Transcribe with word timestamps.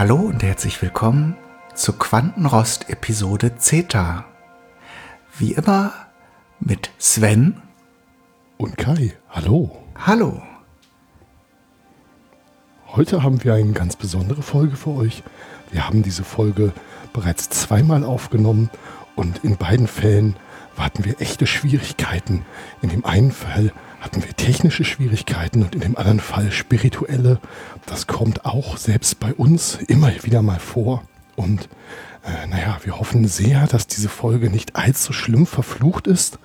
Hallo 0.00 0.16
und 0.16 0.42
herzlich 0.42 0.80
willkommen 0.80 1.36
zur 1.74 1.98
Quantenrost-Episode 1.98 3.58
Zeta. 3.58 4.24
Wie 5.36 5.52
immer 5.52 5.92
mit 6.58 6.88
Sven 6.96 7.60
und 8.56 8.78
Kai. 8.78 9.12
Hallo. 9.28 9.76
Hallo. 9.94 10.40
Heute 12.86 13.22
haben 13.22 13.44
wir 13.44 13.52
eine 13.52 13.72
ganz 13.72 13.94
besondere 13.94 14.40
Folge 14.40 14.76
für 14.76 14.92
euch. 14.92 15.22
Wir 15.70 15.86
haben 15.86 16.02
diese 16.02 16.24
Folge 16.24 16.72
bereits 17.12 17.50
zweimal 17.50 18.02
aufgenommen 18.02 18.70
und 19.16 19.44
in 19.44 19.58
beiden 19.58 19.86
Fällen 19.86 20.34
hatten 20.78 21.04
wir 21.04 21.20
echte 21.20 21.46
Schwierigkeiten. 21.46 22.46
In 22.80 22.88
dem 22.88 23.04
einen 23.04 23.32
Fall 23.32 23.70
hatten 24.00 24.24
wir 24.24 24.34
technische 24.34 24.84
Schwierigkeiten 24.84 25.62
und 25.62 25.74
in 25.74 25.80
dem 25.80 25.96
anderen 25.96 26.20
Fall 26.20 26.50
spirituelle. 26.50 27.38
Das 27.86 28.06
kommt 28.06 28.44
auch 28.44 28.76
selbst 28.76 29.20
bei 29.20 29.34
uns 29.34 29.78
immer 29.86 30.10
wieder 30.22 30.42
mal 30.42 30.58
vor. 30.58 31.04
Und 31.36 31.68
äh, 32.24 32.46
naja, 32.48 32.78
wir 32.84 32.98
hoffen 32.98 33.26
sehr, 33.28 33.66
dass 33.66 33.86
diese 33.86 34.08
Folge 34.08 34.50
nicht 34.50 34.76
allzu 34.76 35.12
schlimm 35.12 35.46
verflucht 35.46 36.06
ist. 36.06 36.38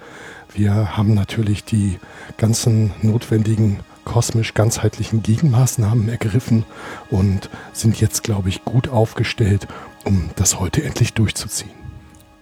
Wir 0.54 0.98
haben 0.98 1.14
natürlich 1.14 1.64
die 1.64 2.00
ganzen 2.38 2.92
notwendigen 3.02 3.80
kosmisch 4.06 4.54
ganzheitlichen 4.54 5.24
Gegenmaßnahmen 5.24 6.08
ergriffen 6.10 6.64
und 7.10 7.50
sind 7.74 8.00
jetzt, 8.00 8.24
glaube 8.24 8.50
ich, 8.50 8.64
gut 8.64 8.88
aufgestellt, 8.88 9.68
um 10.06 10.30
das 10.36 10.60
heute 10.60 10.84
endlich 10.84 11.14
durchzuziehen. 11.14 11.85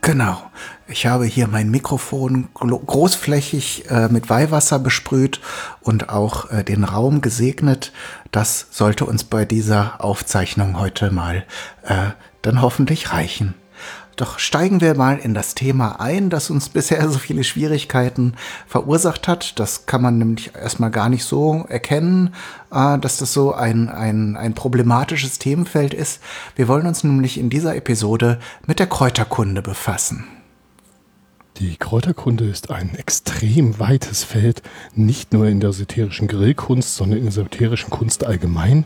Genau. 0.04 0.52
Ich 0.90 1.06
habe 1.06 1.24
hier 1.24 1.48
mein 1.48 1.72
Mikrofon 1.72 2.50
großflächig 2.54 3.90
äh, 3.90 4.10
mit 4.10 4.30
Weihwasser 4.30 4.78
besprüht 4.78 5.40
und 5.80 6.10
auch 6.10 6.52
äh, 6.52 6.66
den 6.66 6.84
Raum 6.84 7.22
gesegnet. 7.22 7.94
Das 8.32 8.68
sollte 8.70 9.06
uns 9.06 9.24
bei 9.24 9.46
dieser 9.46 10.04
Aufzeichnung 10.04 10.78
heute 10.78 11.10
mal 11.10 11.46
äh, 11.84 12.10
dann 12.42 12.62
hoffentlich 12.62 13.14
reichen. 13.14 13.54
Doch 14.16 14.38
steigen 14.38 14.80
wir 14.80 14.96
mal 14.96 15.18
in 15.18 15.34
das 15.34 15.56
Thema 15.56 16.00
ein, 16.00 16.30
das 16.30 16.50
uns 16.50 16.70
bisher 16.70 17.10
so 17.10 17.18
viele 17.18 17.44
Schwierigkeiten 17.44 18.34
verursacht 18.68 19.28
hat. 19.28 19.60
Das 19.60 19.86
kann 19.86 20.02
man 20.02 20.18
nämlich 20.18 20.56
erstmal 20.56 20.92
gar 20.92 21.10
nicht 21.10 21.24
so 21.24 21.66
erkennen, 21.68 22.34
äh, 22.72 23.00
dass 23.00 23.18
das 23.18 23.34
so 23.34 23.54
ein, 23.54 23.90
ein, 23.90 24.38
ein 24.38 24.54
problematisches 24.54 25.40
Themenfeld 25.40 25.94
ist. 25.94 26.22
Wir 26.56 26.68
wollen 26.68 26.86
uns 26.86 27.04
nämlich 27.04 27.40
in 27.40 27.50
dieser 27.50 27.76
Episode 27.76 28.40
mit 28.68 28.80
der 28.80 28.88
Kräuterkunde 28.88 29.62
befassen. 29.62 30.26
Die 31.58 31.78
Kräuterkunde 31.78 32.46
ist 32.46 32.72
ein 32.72 32.96
extrem 32.96 33.78
weites 33.78 34.24
Feld, 34.24 34.64
nicht 34.96 35.34
nur 35.34 35.46
in 35.46 35.60
der 35.60 35.70
esoterischen 35.70 36.28
Grillkunst, 36.28 36.96
sondern 36.96 37.20
in 37.20 37.26
der 37.26 37.32
esoterischen 37.32 37.92
Kunst 37.92 38.26
allgemein. 38.26 38.86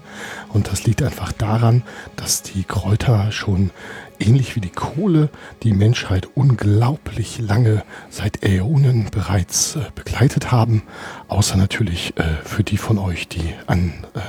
Und 0.50 0.68
das 0.68 0.84
liegt 0.84 1.02
einfach 1.02 1.32
daran, 1.32 1.84
dass 2.18 2.44
die 2.44 2.66
Kräuter 2.66 3.32
schon 3.32 3.72
ähnlich 4.20 4.58
wie 4.58 4.60
die 4.60 4.70
Kohle 4.70 5.30
die 5.64 5.72
Menschheit 5.72 6.28
unglaublich 6.36 7.40
lange 7.40 7.84
seit 8.10 8.44
Äonen 8.44 9.08
bereits 9.12 9.78
äh, 9.78 9.84
begleitet 9.96 10.52
haben. 10.52 10.84
Außer 11.30 11.56
natürlich 11.56 12.18
äh, 12.18 12.24
für 12.44 12.66
die 12.66 12.78
von 12.78 12.98
euch, 12.98 13.30
die 13.30 13.54
an 13.68 13.94
äh, 14.14 14.20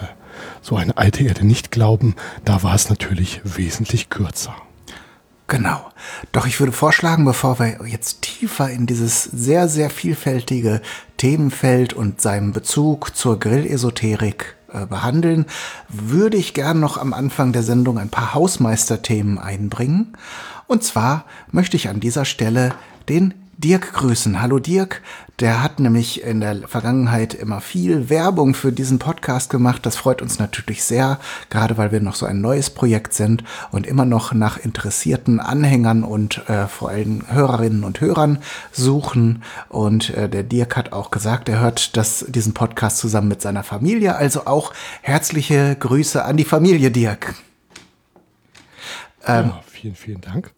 so 0.63 0.77
eine 0.77 0.97
alte 0.97 1.25
Erde 1.25 1.45
nicht 1.45 1.73
glauben, 1.73 2.15
da 2.45 2.63
war 2.63 2.77
es 2.77 2.89
natürlich 2.89 3.41
wesentlich 3.43 4.11
kürzer. 4.11 4.55
Genau. 5.49 5.81
Doch 6.33 6.47
ich 6.47 6.61
würde 6.61 6.73
vorschlagen, 6.73 7.25
bevor 7.25 7.59
wir 7.59 7.79
jetzt 7.87 8.21
tiefer 8.21 8.71
in 8.71 8.87
dieses 8.87 9.25
sehr, 9.25 9.67
sehr 9.69 9.89
vielfältige 9.89 10.83
Themenfeld 11.17 11.95
und 11.95 12.21
seinen 12.21 12.53
Bezug 12.53 13.17
zur 13.17 13.41
Grillesoterik 13.41 14.57
äh, 14.71 14.85
behandeln, 14.85 15.47
würde 15.89 16.37
ich 16.37 16.53
gern 16.53 16.81
noch 16.81 16.99
am 16.99 17.15
Anfang 17.15 17.53
der 17.53 17.63
Sendung 17.63 17.99
ein 17.99 18.11
paar 18.11 18.35
Hausmeisterthemen 18.35 19.39
einbringen. 19.39 20.13
Und 20.67 20.85
zwar 20.85 21.25
möchte 21.51 21.77
ich 21.79 21.89
an 21.89 21.99
dieser 21.99 22.27
Stelle 22.27 22.75
den 23.09 23.33
Dirk 23.59 23.93
grüßen. 23.93 24.41
Hallo 24.41 24.61
Dirk, 24.61 25.03
der 25.41 25.65
hat 25.65 25.81
nämlich 25.81 26.23
in 26.23 26.39
der 26.39 26.69
Vergangenheit 26.69 27.35
immer 27.35 27.61
viel 27.61 28.09
Werbung 28.09 28.55
für 28.55 28.71
diesen 28.71 29.01
Podcast 29.01 29.51
gemacht. 29.51 29.85
Das 29.85 29.97
freut 29.97 30.23
uns 30.23 30.39
natürlich 30.39 30.85
sehr, 30.85 31.19
gerade 31.51 31.77
weil 31.77 31.91
wir 31.91 32.01
noch 32.01 32.15
so 32.15 32.25
ein 32.25 32.41
neues 32.41 32.71
Projekt 32.71 33.15
sind 33.15 33.43
und 33.73 33.85
immer 33.85 34.05
noch 34.05 34.33
nach 34.33 34.59
interessierten 34.59 35.41
Anhängern 35.41 36.05
und 36.05 36.49
äh, 36.49 36.69
vor 36.69 36.91
allem 36.91 37.25
Hörerinnen 37.29 37.83
und 37.83 38.01
Hörern 38.01 38.39
suchen. 38.71 39.43
Und 39.69 40.11
äh, 40.11 40.29
der 40.29 40.45
Dirk 40.45 40.77
hat 40.77 40.93
auch 40.93 41.11
gesagt, 41.11 41.49
er 41.49 41.59
hört 41.59 41.97
das, 41.97 42.27
diesen 42.29 42.55
Podcast 42.55 42.99
zusammen 42.99 43.27
mit 43.27 43.43
seiner 43.43 43.65
Familie. 43.65 44.15
Also 44.15 44.47
auch 44.47 44.73
herzliche 45.03 45.75
Grüße 45.75 46.25
an 46.25 46.37
die 46.37 46.45
Familie 46.45 46.93
Dirk. 46.93 47.35
Ähm, 49.27 49.47
ja, 49.47 49.63
vielen, 49.67 49.97
vielen 49.97 50.21
Dank. 50.21 50.53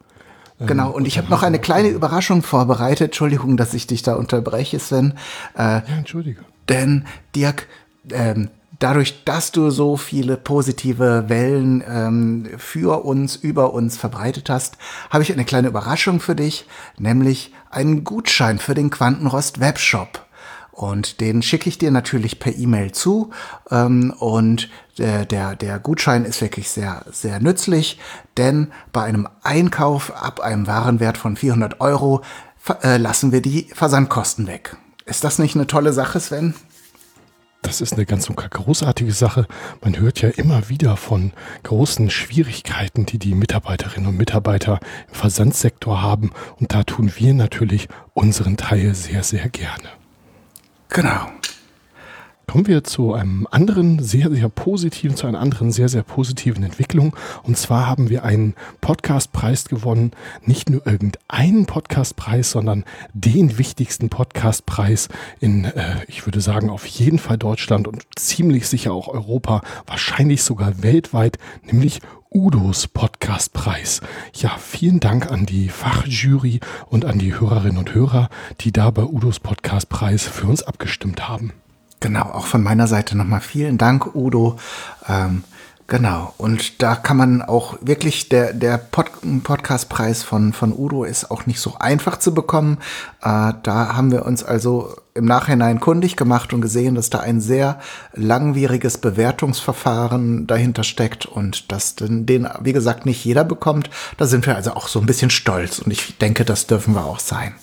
Genau, 0.66 0.90
und 0.90 1.06
ich 1.06 1.16
habe 1.18 1.30
noch 1.30 1.42
eine 1.42 1.58
kleine 1.58 1.88
Überraschung 1.88 2.42
vorbereitet. 2.42 3.08
Entschuldigung, 3.08 3.56
dass 3.56 3.72
ich 3.74 3.86
dich 3.86 4.02
da 4.02 4.14
unterbreche, 4.14 4.78
Sven. 4.78 5.14
Äh, 5.56 5.62
ja, 5.62 5.82
entschuldige. 5.96 6.40
Denn, 6.68 7.06
Dirk, 7.34 7.66
ähm, 8.12 8.50
dadurch, 8.78 9.24
dass 9.24 9.52
du 9.52 9.70
so 9.70 9.96
viele 9.96 10.36
positive 10.36 11.28
Wellen 11.28 11.82
ähm, 11.88 12.48
für 12.58 13.04
uns, 13.04 13.36
über 13.36 13.72
uns 13.72 13.96
verbreitet 13.96 14.50
hast, 14.50 14.76
habe 15.10 15.22
ich 15.22 15.32
eine 15.32 15.44
kleine 15.44 15.68
Überraschung 15.68 16.20
für 16.20 16.34
dich, 16.34 16.66
nämlich 16.98 17.52
einen 17.70 18.04
Gutschein 18.04 18.58
für 18.58 18.74
den 18.74 18.90
Quantenrost 18.90 19.60
Webshop. 19.60 20.26
Und 20.80 21.20
den 21.20 21.42
schicke 21.42 21.68
ich 21.68 21.76
dir 21.76 21.90
natürlich 21.90 22.38
per 22.38 22.56
E-Mail 22.56 22.92
zu. 22.92 23.32
Ähm, 23.70 24.14
und 24.18 24.70
der, 24.96 25.26
der, 25.26 25.54
der 25.54 25.78
Gutschein 25.78 26.24
ist 26.24 26.40
wirklich 26.40 26.70
sehr, 26.70 27.04
sehr 27.12 27.38
nützlich, 27.38 28.00
denn 28.38 28.68
bei 28.90 29.02
einem 29.02 29.28
Einkauf 29.42 30.10
ab 30.16 30.40
einem 30.40 30.66
Warenwert 30.66 31.18
von 31.18 31.36
400 31.36 31.82
Euro 31.82 32.22
äh, 32.82 32.96
lassen 32.96 33.30
wir 33.30 33.42
die 33.42 33.68
Versandkosten 33.74 34.46
weg. 34.46 34.74
Ist 35.04 35.22
das 35.22 35.38
nicht 35.38 35.54
eine 35.54 35.66
tolle 35.66 35.92
Sache, 35.92 36.18
Sven? 36.18 36.54
Das 37.60 37.82
ist 37.82 37.92
eine 37.92 38.06
ganz 38.06 38.26
großartige 38.28 39.12
Sache. 39.12 39.46
Man 39.82 39.98
hört 39.98 40.22
ja 40.22 40.30
immer 40.30 40.70
wieder 40.70 40.96
von 40.96 41.32
großen 41.62 42.08
Schwierigkeiten, 42.08 43.04
die 43.04 43.18
die 43.18 43.34
Mitarbeiterinnen 43.34 44.08
und 44.08 44.16
Mitarbeiter 44.16 44.80
im 45.08 45.14
Versandsektor 45.14 46.00
haben. 46.00 46.30
Und 46.58 46.72
da 46.72 46.84
tun 46.84 47.12
wir 47.16 47.34
natürlich 47.34 47.88
unseren 48.14 48.56
Teil 48.56 48.94
sehr, 48.94 49.22
sehr 49.22 49.50
gerne. 49.50 49.99
Genau. 50.90 51.30
Kommen 52.50 52.66
wir 52.66 52.82
zu 52.82 53.14
einem 53.14 53.46
anderen 53.48 54.02
sehr, 54.02 54.28
sehr 54.28 54.48
positiven, 54.48 55.16
zu 55.16 55.28
einer 55.28 55.38
anderen 55.38 55.70
sehr, 55.70 55.88
sehr 55.88 56.02
positiven 56.02 56.64
Entwicklung. 56.64 57.14
Und 57.44 57.56
zwar 57.56 57.86
haben 57.86 58.10
wir 58.10 58.24
einen 58.24 58.54
Podcastpreis 58.80 59.66
gewonnen. 59.66 60.10
Nicht 60.44 60.68
nur 60.68 60.84
irgendeinen 60.84 61.66
Podcastpreis, 61.66 62.50
sondern 62.50 62.84
den 63.14 63.56
wichtigsten 63.56 64.08
Podcastpreis 64.08 65.08
in, 65.38 65.64
äh, 65.64 65.98
ich 66.08 66.26
würde 66.26 66.40
sagen, 66.40 66.70
auf 66.70 66.86
jeden 66.86 67.20
Fall 67.20 67.38
Deutschland 67.38 67.86
und 67.86 68.02
ziemlich 68.16 68.66
sicher 68.66 68.92
auch 68.92 69.06
Europa, 69.06 69.62
wahrscheinlich 69.86 70.42
sogar 70.42 70.82
weltweit, 70.82 71.38
nämlich 71.62 72.00
Udos 72.32 72.86
Podcastpreis. 72.86 74.00
Ja, 74.34 74.50
vielen 74.56 75.00
Dank 75.00 75.32
an 75.32 75.46
die 75.46 75.68
Fachjury 75.68 76.60
und 76.86 77.04
an 77.04 77.18
die 77.18 77.34
Hörerinnen 77.38 77.76
und 77.76 77.92
Hörer, 77.92 78.28
die 78.60 78.70
da 78.70 78.90
bei 78.92 79.02
Udos 79.02 79.40
Podcastpreis 79.40 80.28
für 80.28 80.46
uns 80.46 80.62
abgestimmt 80.62 81.28
haben. 81.28 81.52
Genau, 81.98 82.22
auch 82.22 82.46
von 82.46 82.62
meiner 82.62 82.86
Seite 82.86 83.16
nochmal 83.16 83.40
vielen 83.40 83.78
Dank, 83.78 84.14
Udo. 84.14 84.60
Ähm, 85.08 85.42
genau, 85.90 86.32
und 86.38 86.80
da 86.80 86.94
kann 86.94 87.18
man 87.18 87.42
auch 87.42 87.76
wirklich, 87.82 88.30
der, 88.30 88.54
der 88.54 88.78
Pod 88.78 89.10
Podcastpreis 89.42 90.22
von, 90.22 90.54
von 90.54 90.72
Udo 90.72 91.04
ist 91.04 91.30
auch 91.30 91.44
nicht 91.44 91.60
so 91.60 91.74
einfach 91.78 92.18
zu 92.18 92.32
bekommen. 92.32 92.78
Äh, 93.20 93.52
da 93.62 93.94
haben 93.94 94.10
wir 94.10 94.24
uns 94.24 94.42
also 94.42 94.96
im 95.12 95.26
Nachhinein 95.26 95.80
kundig 95.80 96.16
gemacht 96.16 96.54
und 96.54 96.62
gesehen, 96.62 96.94
dass 96.94 97.10
da 97.10 97.20
ein 97.20 97.42
sehr 97.42 97.80
langwieriges 98.14 98.96
Bewertungsverfahren 98.96 100.46
dahinter 100.46 100.84
steckt 100.84 101.26
und 101.26 101.70
dass 101.70 101.96
den, 101.96 102.24
den, 102.24 102.48
wie 102.60 102.72
gesagt, 102.72 103.04
nicht 103.04 103.22
jeder 103.24 103.44
bekommt. 103.44 103.90
Da 104.16 104.26
sind 104.26 104.46
wir 104.46 104.56
also 104.56 104.72
auch 104.72 104.88
so 104.88 105.00
ein 105.00 105.06
bisschen 105.06 105.30
stolz 105.30 105.80
und 105.80 105.92
ich 105.92 106.16
denke, 106.16 106.46
das 106.46 106.66
dürfen 106.66 106.94
wir 106.94 107.04
auch 107.04 107.20
sein. 107.20 107.54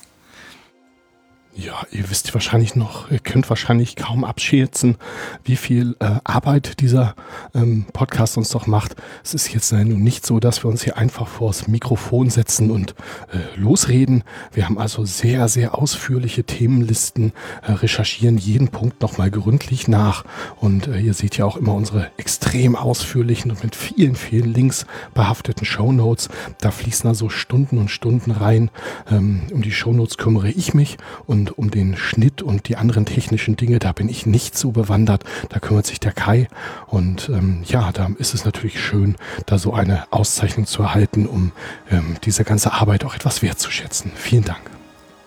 Ja, 1.60 1.88
ihr 1.90 2.08
wisst 2.12 2.32
wahrscheinlich 2.36 2.76
noch, 2.76 3.10
ihr 3.10 3.18
könnt 3.18 3.50
wahrscheinlich 3.50 3.96
kaum 3.96 4.24
abschätzen, 4.24 4.96
wie 5.44 5.56
viel 5.56 5.96
äh, 5.98 6.20
Arbeit 6.24 6.82
dieser 6.82 7.16
ähm, 7.56 7.88
Podcast 7.94 8.38
uns 8.38 8.50
doch 8.50 8.68
macht. 8.68 8.96
Es 9.24 9.34
ist 9.34 9.52
jetzt 9.52 9.72
nun 9.72 10.04
nicht 10.04 10.24
so, 10.24 10.40
dass 10.40 10.64
wir 10.64 10.70
uns 10.70 10.84
hier 10.84 10.98
einfach 10.98 11.28
vors 11.28 11.68
Mikrofon 11.68 12.30
setzen 12.30 12.70
und 12.70 12.94
äh, 13.34 13.60
losreden. 13.60 14.24
Wir 14.54 14.66
haben 14.66 14.78
also 14.78 15.04
sehr, 15.06 15.48
sehr 15.48 15.76
ausführliche 15.76 16.44
Themenlisten, 16.44 17.34
äh, 17.64 17.72
recherchieren 17.72 18.38
jeden 18.38 18.68
Punkt 18.68 19.02
nochmal 19.02 19.32
gründlich 19.32 19.88
nach. 19.88 20.26
Und 20.58 20.86
äh, 20.86 21.00
ihr 21.00 21.16
seht 21.16 21.38
ja 21.38 21.46
auch 21.46 21.58
immer 21.58 21.74
unsere 21.74 22.12
extrem 22.18 22.76
ausführlichen 22.76 23.50
und 23.50 23.64
mit 23.64 23.76
vielen, 23.76 24.14
vielen 24.14 24.54
Links 24.54 24.86
behafteten 25.16 25.66
Shownotes. 25.66 26.30
Da 26.62 26.70
fließen 26.70 27.10
also 27.10 27.30
Stunden 27.30 27.80
und 27.80 27.90
Stunden 27.90 28.30
rein. 28.30 28.70
Ähm, 29.10 29.48
um 29.52 29.64
die 29.64 29.72
Shownotes 29.72 30.18
kümmere 30.18 30.52
ich 30.52 30.76
mich 30.76 30.98
und 31.26 31.47
und 31.48 31.58
um 31.58 31.72
den 31.72 31.96
Schnitt 31.96 32.42
und 32.42 32.68
die 32.68 32.76
anderen 32.76 33.06
technischen 33.06 33.56
Dinge, 33.56 33.80
da 33.80 33.92
bin 33.92 34.10
ich 34.10 34.26
nicht 34.26 34.58
so 34.58 34.72
bewandert. 34.72 35.24
Da 35.50 35.60
kümmert 35.60 35.86
sich 35.86 36.00
der 36.00 36.12
Kai. 36.12 36.48
Und 36.88 37.30
ähm, 37.30 37.62
ja, 37.66 37.92
da 37.92 38.10
ist 38.18 38.34
es 38.34 38.46
natürlich 38.46 38.82
schön, 38.82 39.16
da 39.46 39.58
so 39.58 39.74
eine 39.74 40.12
Auszeichnung 40.12 40.66
zu 40.66 40.84
erhalten, 40.84 41.26
um 41.26 41.52
ähm, 41.92 42.18
diese 42.24 42.44
ganze 42.44 42.74
Arbeit 42.74 43.06
auch 43.06 43.16
etwas 43.16 43.42
wertzuschätzen. 43.42 44.12
Vielen 44.16 44.44
Dank. 44.44 44.62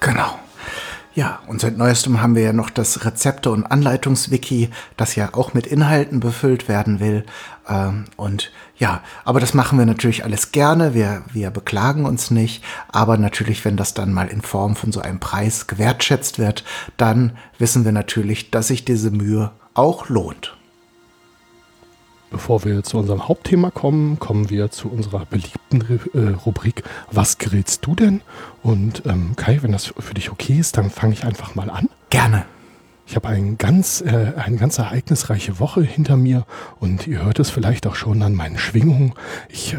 Genau. 0.00 0.38
Ja, 1.14 1.40
und 1.48 1.60
seit 1.60 1.76
neuestem 1.76 2.22
haben 2.22 2.36
wir 2.36 2.42
ja 2.42 2.52
noch 2.52 2.70
das 2.70 3.04
Rezepte- 3.04 3.50
und 3.50 3.66
Anleitungswiki, 3.66 4.70
das 4.96 5.16
ja 5.16 5.34
auch 5.34 5.54
mit 5.54 5.66
Inhalten 5.66 6.20
befüllt 6.20 6.68
werden 6.68 7.00
will. 7.00 7.24
Ähm, 7.70 8.04
und 8.16 8.50
ja, 8.76 9.02
aber 9.24 9.40
das 9.40 9.54
machen 9.54 9.78
wir 9.78 9.86
natürlich 9.86 10.24
alles 10.24 10.52
gerne. 10.52 10.92
Wir, 10.92 11.22
wir 11.32 11.50
beklagen 11.50 12.04
uns 12.04 12.30
nicht. 12.30 12.62
Aber 12.88 13.16
natürlich, 13.16 13.64
wenn 13.64 13.76
das 13.76 13.94
dann 13.94 14.12
mal 14.12 14.28
in 14.28 14.42
Form 14.42 14.76
von 14.76 14.92
so 14.92 15.00
einem 15.00 15.20
Preis 15.20 15.66
gewertschätzt 15.66 16.38
wird, 16.38 16.64
dann 16.96 17.38
wissen 17.58 17.84
wir 17.84 17.92
natürlich, 17.92 18.50
dass 18.50 18.68
sich 18.68 18.84
diese 18.84 19.10
Mühe 19.10 19.52
auch 19.74 20.08
lohnt. 20.08 20.56
Bevor 22.30 22.64
wir 22.64 22.84
zu 22.84 22.98
unserem 22.98 23.26
Hauptthema 23.26 23.72
kommen, 23.72 24.20
kommen 24.20 24.50
wir 24.50 24.70
zu 24.70 24.88
unserer 24.88 25.26
beliebten 25.26 26.00
äh, 26.14 26.28
Rubrik 26.44 26.84
Was 27.10 27.38
grillst 27.38 27.84
du 27.86 27.96
denn? 27.96 28.22
Und 28.62 29.02
ähm, 29.06 29.34
Kai, 29.34 29.58
wenn 29.62 29.72
das 29.72 29.92
für 29.98 30.14
dich 30.14 30.30
okay 30.30 30.58
ist, 30.58 30.76
dann 30.76 30.90
fange 30.90 31.14
ich 31.14 31.24
einfach 31.24 31.56
mal 31.56 31.70
an. 31.70 31.88
Gerne. 32.08 32.44
Ich 33.10 33.16
habe 33.16 33.26
ein 33.26 33.58
ganz, 33.58 34.02
äh, 34.02 34.34
eine 34.36 34.56
ganz 34.56 34.78
ereignisreiche 34.78 35.58
Woche 35.58 35.82
hinter 35.82 36.16
mir 36.16 36.46
und 36.78 37.08
ihr 37.08 37.24
hört 37.24 37.40
es 37.40 37.50
vielleicht 37.50 37.88
auch 37.88 37.96
schon 37.96 38.22
an 38.22 38.34
meinen 38.34 38.56
Schwingungen. 38.56 39.14
Ich 39.48 39.74
äh, 39.74 39.78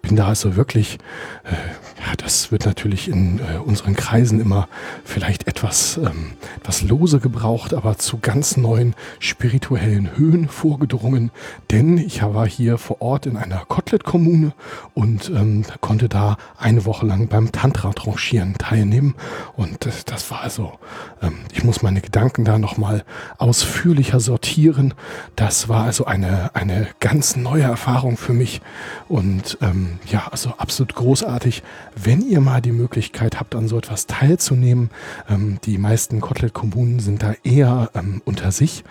bin 0.00 0.16
da 0.16 0.28
also 0.28 0.56
wirklich, 0.56 0.96
äh, 1.44 1.52
ja, 1.52 2.14
das 2.16 2.50
wird 2.52 2.64
natürlich 2.64 3.08
in 3.08 3.40
äh, 3.40 3.58
unseren 3.58 3.94
Kreisen 3.94 4.40
immer 4.40 4.68
vielleicht 5.04 5.46
etwas, 5.48 5.98
ähm, 5.98 6.32
etwas 6.56 6.80
lose 6.80 7.20
gebraucht, 7.20 7.74
aber 7.74 7.98
zu 7.98 8.20
ganz 8.20 8.56
neuen 8.56 8.94
spirituellen 9.18 10.16
Höhen 10.16 10.48
vorgedrungen, 10.48 11.32
denn 11.70 11.98
ich 11.98 12.22
war 12.22 12.48
hier 12.48 12.78
vor 12.78 13.02
Ort 13.02 13.26
in 13.26 13.36
einer 13.36 13.66
Kotelett-Kommune 13.66 14.54
und 14.94 15.28
ähm, 15.28 15.64
konnte 15.82 16.08
da 16.08 16.38
eine 16.56 16.86
Woche 16.86 17.04
lang 17.04 17.28
beim 17.28 17.52
Tantra-Tranchieren 17.52 18.54
teilnehmen 18.54 19.14
und 19.56 19.84
das, 19.84 20.06
das 20.06 20.30
war 20.30 20.40
also, 20.40 20.72
ähm, 21.20 21.40
ich 21.52 21.64
muss 21.64 21.82
meine 21.82 22.00
Gedanken 22.00 22.45
da 22.46 22.58
nochmal 22.58 23.04
ausführlicher 23.38 24.20
sortieren. 24.20 24.94
Das 25.34 25.68
war 25.68 25.84
also 25.84 26.04
eine, 26.04 26.54
eine 26.54 26.88
ganz 27.00 27.36
neue 27.36 27.64
Erfahrung 27.64 28.16
für 28.16 28.32
mich. 28.32 28.60
Und 29.08 29.58
ähm, 29.60 29.98
ja, 30.06 30.28
also 30.30 30.54
absolut 30.58 30.94
großartig, 30.94 31.62
wenn 31.94 32.22
ihr 32.22 32.40
mal 32.40 32.60
die 32.60 32.72
Möglichkeit 32.72 33.38
habt, 33.38 33.54
an 33.54 33.68
so 33.68 33.78
etwas 33.78 34.06
teilzunehmen. 34.06 34.90
Ähm, 35.28 35.58
die 35.64 35.78
meisten 35.78 36.20
Kotelett-Kommunen 36.20 37.00
sind 37.00 37.22
da 37.22 37.34
eher 37.44 37.90
ähm, 37.94 38.22
unter 38.24 38.52
sich. 38.52 38.84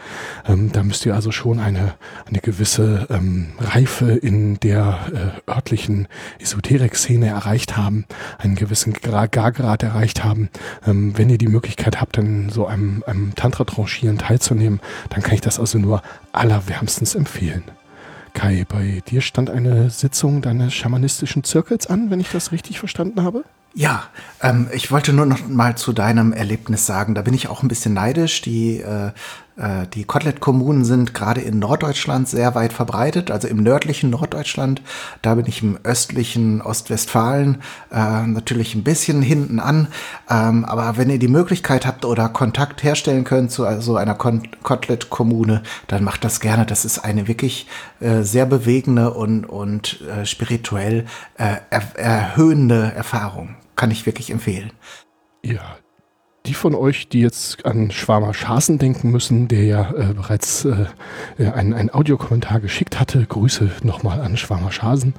Ähm, 0.47 0.71
da 0.71 0.83
müsst 0.83 1.05
ihr 1.05 1.15
also 1.15 1.31
schon 1.31 1.59
eine, 1.59 1.93
eine 2.27 2.39
gewisse 2.39 3.07
ähm, 3.09 3.47
Reife 3.59 4.11
in 4.11 4.59
der 4.59 5.35
äh, 5.47 5.51
örtlichen 5.51 6.07
Esoterik-Szene 6.39 7.27
erreicht 7.27 7.77
haben, 7.77 8.05
einen 8.37 8.55
gewissen 8.55 8.93
Gargrad 8.93 9.83
erreicht 9.83 10.23
haben. 10.23 10.49
Ähm, 10.85 11.17
wenn 11.17 11.29
ihr 11.29 11.37
die 11.37 11.47
Möglichkeit 11.47 12.01
habt, 12.01 12.17
dann 12.17 12.49
so 12.49 12.67
einem, 12.67 13.03
einem 13.07 13.35
Tantra-Tranchieren 13.45 14.17
teilzunehmen, 14.17 14.79
dann 15.09 15.21
kann 15.21 15.35
ich 15.35 15.41
das 15.41 15.59
also 15.59 15.77
nur 15.77 16.01
allerwärmstens 16.31 17.13
empfehlen. 17.13 17.63
Kai, 18.33 18.65
bei 18.67 19.01
dir 19.07 19.21
stand 19.21 19.49
eine 19.49 19.89
Sitzung 19.89 20.41
deines 20.41 20.73
schamanistischen 20.73 21.43
Zirkels 21.43 21.87
an, 21.87 22.09
wenn 22.09 22.19
ich 22.19 22.31
das 22.31 22.51
richtig 22.51 22.79
verstanden 22.79 23.23
habe? 23.23 23.43
Ja, 23.75 24.03
ähm, 24.41 24.67
ich 24.73 24.91
wollte 24.91 25.13
nur 25.13 25.25
noch 25.25 25.47
mal 25.47 25.77
zu 25.77 25.93
deinem 25.93 26.33
Erlebnis 26.33 26.85
sagen, 26.85 27.13
da 27.13 27.21
bin 27.21 27.33
ich 27.33 27.47
auch 27.47 27.61
ein 27.61 27.67
bisschen 27.67 27.93
neidisch. 27.93 28.41
Die 28.41 28.79
äh, 28.79 29.11
die 29.93 30.03
Kotelett-Kommunen 30.03 30.83
sind 30.83 31.13
gerade 31.13 31.39
in 31.39 31.59
Norddeutschland 31.59 32.27
sehr 32.27 32.55
weit 32.55 32.73
verbreitet, 32.73 33.31
also 33.31 33.47
im 33.47 33.63
nördlichen 33.63 34.09
Norddeutschland. 34.09 34.81
Da 35.21 35.35
bin 35.35 35.45
ich 35.45 35.63
im 35.63 35.79
östlichen 35.83 36.61
Ostwestfalen 36.61 37.61
äh, 37.91 38.27
natürlich 38.27 38.75
ein 38.75 38.83
bisschen 38.83 39.21
hinten 39.21 39.59
an. 39.59 39.87
Ähm, 40.29 40.65
aber 40.65 40.97
wenn 40.97 41.09
ihr 41.09 41.19
die 41.19 41.29
Möglichkeit 41.29 41.85
habt 41.85 42.03
oder 42.03 42.27
Kontakt 42.29 42.83
herstellen 42.83 43.23
könnt 43.23 43.51
zu 43.51 43.65
so 43.79 43.95
einer 43.95 44.15
Kotelett-Kommune, 44.15 45.63
dann 45.87 46.03
macht 46.03 46.25
das 46.25 46.39
gerne. 46.39 46.65
Das 46.65 46.83
ist 46.83 46.99
eine 46.99 47.27
wirklich 47.27 47.67
äh, 47.99 48.23
sehr 48.23 48.45
bewegende 48.45 49.13
und, 49.13 49.45
und 49.45 50.01
äh, 50.01 50.25
spirituell 50.25 51.05
äh, 51.37 51.57
er 51.69 51.95
erhöhende 51.95 52.91
Erfahrung. 52.95 53.55
Kann 53.75 53.91
ich 53.91 54.05
wirklich 54.05 54.31
empfehlen. 54.31 54.71
Ja, 55.43 55.77
die 56.45 56.53
von 56.53 56.75
euch, 56.75 57.09
die 57.09 57.21
jetzt 57.21 57.65
an 57.65 57.91
Schwarmer 57.91 58.33
Schasen 58.33 58.77
denken 58.77 59.11
müssen, 59.11 59.47
der 59.47 59.63
ja 59.63 59.91
äh, 59.91 60.13
bereits 60.13 60.65
äh, 60.65 60.85
einen, 61.37 61.73
einen 61.73 61.93
Audiokommentar 61.93 62.59
geschickt 62.59 62.99
hatte, 62.99 63.25
Grüße 63.25 63.69
nochmal 63.83 64.21
an 64.21 64.37
Schwarmer 64.37 64.71
Schasen. 64.71 65.13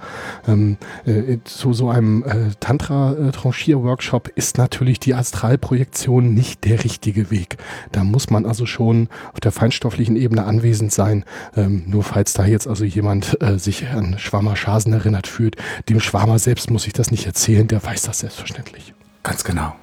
Ähm, 0.47 0.77
äh, 1.05 1.39
zu 1.45 1.73
so 1.73 1.91
einem 1.91 2.23
äh, 2.25 2.55
Tantra-Tranchier-Workshop 2.61 4.29
ist 4.35 4.59
natürlich 4.59 5.01
die 5.01 5.15
Astralprojektion 5.15 6.35
nicht 6.35 6.65
der 6.65 6.85
richtige 6.85 7.31
Weg. 7.31 7.57
Da 7.93 8.05
muss 8.05 8.31
man 8.31 8.47
also 8.47 8.67
schon 8.67 9.09
auf 9.33 9.41
der 9.41 9.53
feinstofflichen 9.53 10.17
Ebene 10.17 10.45
anwesend 10.45 10.93
sein. 10.93 11.25
Ähm, 11.57 11.85
nur 11.87 12.05
falls 12.05 12.33
da 12.33 12.45
jetzt 12.45 12.69
also 12.69 12.85
jemand 12.85 13.41
äh, 13.43 13.59
sich 13.59 13.89
an 13.89 14.19
Schwarmer 14.19 14.57
Schasen 14.57 14.93
erinnert 14.93 15.27
fühlt, 15.27 15.57
dem 15.89 16.01
Schwarmer 16.01 16.39
selbst 16.39 16.71
muss 16.71 16.87
ich 16.87 16.93
das 16.93 17.11
nicht 17.11 17.27
erzählen, 17.27 17.67
der 17.67 17.83
weiß 17.83 18.03
das 18.03 18.21
selbstverständlich. 18.21 18.95
Ganz 19.23 19.43
genau. 19.43 19.75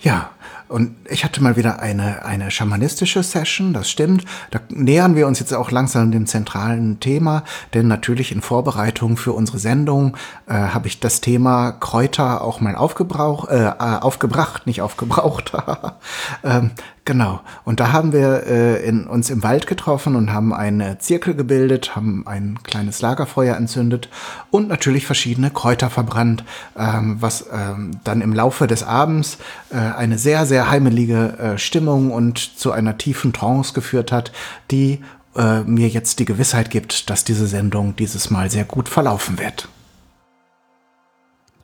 Ja, 0.00 0.30
und 0.68 0.94
ich 1.08 1.24
hatte 1.24 1.42
mal 1.42 1.56
wieder 1.56 1.80
eine, 1.80 2.24
eine 2.24 2.50
schamanistische 2.50 3.22
Session, 3.22 3.72
das 3.72 3.90
stimmt. 3.90 4.24
Da 4.50 4.60
nähern 4.68 5.16
wir 5.16 5.26
uns 5.26 5.40
jetzt 5.40 5.54
auch 5.54 5.70
langsam 5.70 6.10
dem 6.10 6.26
zentralen 6.26 7.00
Thema, 7.00 7.44
denn 7.74 7.88
natürlich 7.88 8.32
in 8.32 8.42
Vorbereitung 8.42 9.16
für 9.16 9.32
unsere 9.32 9.58
Sendung 9.58 10.16
äh, 10.46 10.52
habe 10.54 10.88
ich 10.88 11.00
das 11.00 11.20
Thema 11.20 11.72
Kräuter 11.72 12.42
auch 12.42 12.60
mal 12.60 12.76
aufgebrauch, 12.76 13.48
äh, 13.48 13.66
äh 13.66 13.98
aufgebracht, 13.98 14.66
nicht 14.66 14.82
aufgebraucht. 14.82 15.52
ähm, 16.44 16.72
Genau. 17.08 17.40
Und 17.64 17.80
da 17.80 17.90
haben 17.90 18.12
wir 18.12 18.46
äh, 18.46 18.86
in, 18.86 19.06
uns 19.06 19.30
im 19.30 19.42
Wald 19.42 19.66
getroffen 19.66 20.14
und 20.14 20.30
haben 20.30 20.52
einen 20.52 21.00
Zirkel 21.00 21.34
gebildet, 21.34 21.96
haben 21.96 22.26
ein 22.26 22.58
kleines 22.62 23.00
Lagerfeuer 23.00 23.56
entzündet 23.56 24.10
und 24.50 24.68
natürlich 24.68 25.06
verschiedene 25.06 25.50
Kräuter 25.50 25.88
verbrannt, 25.88 26.44
ähm, 26.78 27.16
was 27.18 27.46
ähm, 27.50 27.92
dann 28.04 28.20
im 28.20 28.34
Laufe 28.34 28.66
des 28.66 28.82
Abends 28.82 29.38
äh, 29.70 29.76
eine 29.76 30.18
sehr, 30.18 30.44
sehr 30.44 30.70
heimelige 30.70 31.38
äh, 31.38 31.58
Stimmung 31.58 32.10
und 32.10 32.58
zu 32.58 32.72
einer 32.72 32.98
tiefen 32.98 33.32
Trance 33.32 33.72
geführt 33.72 34.12
hat, 34.12 34.30
die 34.70 35.02
äh, 35.34 35.60
mir 35.60 35.88
jetzt 35.88 36.18
die 36.18 36.26
Gewissheit 36.26 36.68
gibt, 36.68 37.08
dass 37.08 37.24
diese 37.24 37.46
Sendung 37.46 37.96
dieses 37.96 38.28
Mal 38.28 38.50
sehr 38.50 38.66
gut 38.66 38.86
verlaufen 38.86 39.38
wird. 39.38 39.70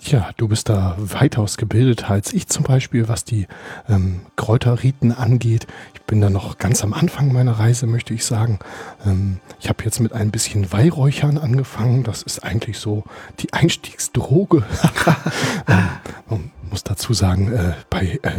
Ja, 0.06 0.30
du 0.37 0.49
bist 0.49 0.68
da 0.68 0.96
weitaus 0.99 1.56
gebildeter 1.56 2.11
als 2.11 2.34
ich 2.34 2.46
zum 2.49 2.62
Beispiel, 2.62 3.08
was 3.08 3.25
die 3.25 3.46
ähm, 3.88 4.20
Kräuterriten 4.37 5.12
angeht. 5.12 5.66
Ich 5.94 6.02
bin 6.02 6.20
da 6.20 6.28
noch 6.28 6.58
ganz 6.58 6.84
am 6.84 6.92
Anfang 6.92 7.32
meiner 7.32 7.52
Reise, 7.52 7.87
möchte 7.87 8.12
ich 8.12 8.26
sagen. 8.26 8.58
Ähm, 9.06 9.40
ich 9.61 9.70
habe 9.70 9.82
jetzt 9.82 10.00
mit 10.00 10.12
ein 10.12 10.30
bisschen 10.30 10.70
Weihräuchern 10.73 11.38
angefangen. 11.38 12.04
Das 12.04 12.23
ist 12.23 12.44
eigentlich 12.44 12.78
so 12.78 13.04
die 13.40 13.54
Einstiegsdroge. 13.54 14.64
ähm, 16.30 16.50
muss 16.75 16.83
dazu 16.83 17.14
sagen, 17.14 17.52
äh, 17.52 17.75
bei 17.88 18.19
äh, 18.23 18.31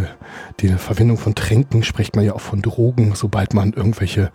der 0.62 0.78
Verwendung 0.78 1.18
von 1.18 1.36
Tränken 1.36 1.84
spricht 1.84 2.18
man 2.18 2.26
ja 2.26 2.34
auch 2.34 2.42
von 2.42 2.62
Drogen, 2.62 3.16
sobald 3.16 3.54
man 3.54 3.72
irgendwelche 3.72 4.30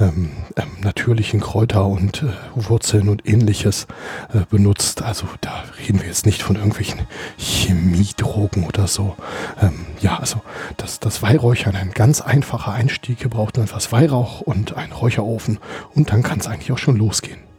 ähm, 0.00 0.30
ähm, 0.56 0.68
natürlichen 0.82 1.40
Kräuter 1.40 1.86
und 1.86 2.22
äh, 2.22 2.28
Wurzeln 2.54 3.10
und 3.10 3.28
ähnliches 3.28 3.88
äh, 4.32 4.38
benutzt. 4.48 5.02
Also 5.02 5.26
da 5.42 5.64
reden 5.78 6.00
wir 6.00 6.06
jetzt 6.06 6.24
nicht 6.24 6.42
von 6.42 6.56
irgendwelchen 6.56 7.00
Chemiedrogen 7.36 8.64
oder 8.64 8.86
so. 8.86 9.16
Ähm, 9.60 9.84
ja, 10.00 10.16
also 10.16 10.40
das, 10.78 10.98
das 10.98 11.20
Weihräuchern, 11.20 11.76
ein 11.76 11.90
ganz 11.90 12.22
einfacher 12.22 12.72
Einstieg. 12.72 13.20
Ihr 13.20 13.28
braucht 13.28 13.58
nur 13.58 13.66
etwas 13.66 13.92
Weihrauch 13.92 14.40
und 14.40 14.78
einen 14.78 14.92
Räucherofen 14.92 15.58
und 15.94 16.10
dann 16.10 16.22
kann 16.22 16.38
es 16.40 16.46
eigentlich 16.46 16.72
auch 16.72 16.78
schon 16.78 16.96
losgehen. 16.96 17.51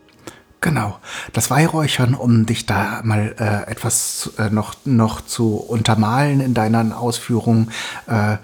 Genau. 0.63 0.97
Das 1.33 1.51
Weihräuchern, 1.51 2.15
um 2.15 2.45
dich 2.45 2.65
da 2.65 3.01
mal 3.03 3.35
äh, 3.37 3.69
etwas 3.69 4.31
äh, 4.39 4.49
noch, 4.49 4.75
noch 4.85 5.19
zu 5.19 5.57
untermalen 5.57 6.39
in 6.39 6.53
deinen 6.53 6.93
Ausführungen, 6.93 7.69
äh, 8.07 8.37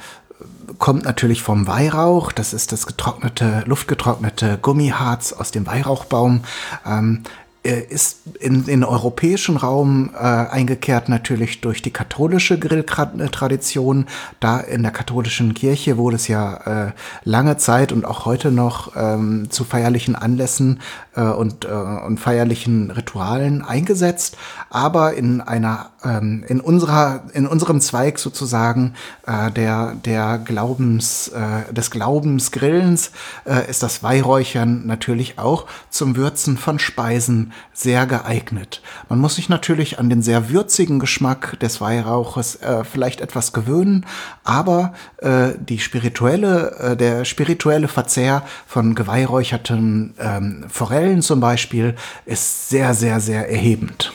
kommt 0.79 1.05
natürlich 1.05 1.41
vom 1.41 1.65
Weihrauch. 1.65 2.33
Das 2.33 2.51
ist 2.51 2.73
das 2.73 2.85
getrocknete, 2.85 3.63
luftgetrocknete 3.65 4.59
Gummiharz 4.61 5.31
aus 5.31 5.51
dem 5.51 5.65
Weihrauchbaum. 5.65 6.41
Ähm, 6.85 7.23
äh, 7.23 7.49
ist 7.63 8.21
in 8.39 8.65
den 8.65 8.83
europäischen 8.85 9.57
Raum 9.57 10.11
äh, 10.13 10.17
eingekehrt 10.17 11.09
natürlich 11.09 11.59
durch 11.59 11.81
die 11.81 11.91
katholische 11.91 12.57
Grilltradition. 12.57 14.05
Da 14.39 14.59
in 14.59 14.81
der 14.81 14.93
katholischen 14.93 15.53
Kirche 15.53 15.97
wurde 15.97 16.15
es 16.15 16.29
ja 16.29 16.87
äh, 16.87 16.91
lange 17.25 17.57
Zeit 17.57 17.91
und 17.91 18.05
auch 18.05 18.25
heute 18.25 18.51
noch 18.51 18.93
ähm, 18.95 19.49
zu 19.49 19.65
feierlichen 19.65 20.15
Anlässen 20.15 20.79
äh, 21.15 21.21
und, 21.21 21.65
äh, 21.65 21.67
und 21.67 22.19
feierlichen 22.19 22.91
Ritualen 22.91 23.61
eingesetzt. 23.61 24.37
Aber 24.69 25.13
in 25.15 25.41
einer 25.41 25.91
ähm, 26.03 26.44
in 26.48 26.60
unserer 26.60 27.24
in 27.34 27.48
unserem 27.48 27.82
Zweig 27.82 28.20
sozusagen 28.20 28.94
äh, 29.25 29.51
der 29.51 29.96
der 30.06 30.38
Glaubens 30.38 31.29
äh, 31.29 31.74
des 31.74 31.91
Glaubensgrillens 31.91 33.12
äh, 33.46 33.70
ist 33.70 33.84
das 33.84 34.03
Weihräuchern 34.03 34.86
natürlich 34.86 35.39
auch 35.39 35.65
zum 35.89 36.15
Würzen 36.15 36.58
von 36.58 36.79
Speisen 36.79 37.53
sehr 37.74 38.06
geeignet. 38.06 38.82
Man 39.08 39.20
muss 39.20 39.36
sich 39.36 39.50
natürlich 39.50 40.00
an 40.00 40.10
den 40.10 40.22
sehr 40.22 40.50
würzigen 40.50 41.00
Geschmack 41.00 41.60
des 41.60 41.82
Weihrauches 41.82 42.56
äh, 42.58 42.84
vielleicht 42.84 43.22
etwas 43.22 43.53
gewöhnen, 43.53 44.06
aber 44.44 44.94
äh, 45.18 45.51
die 45.60 45.79
spirituelle, 45.79 46.72
äh, 46.79 46.98
der 46.98 47.25
spirituelle 47.25 47.88
Verzehr 47.88 48.44
von 48.68 48.96
geweihräucherten 48.96 50.13
ähm, 50.20 50.65
Forellen 50.70 51.22
zum 51.22 51.39
Beispiel 51.39 51.96
ist 52.25 52.70
sehr, 52.70 52.94
sehr, 52.94 53.20
sehr 53.20 53.50
erhebend. 53.50 54.13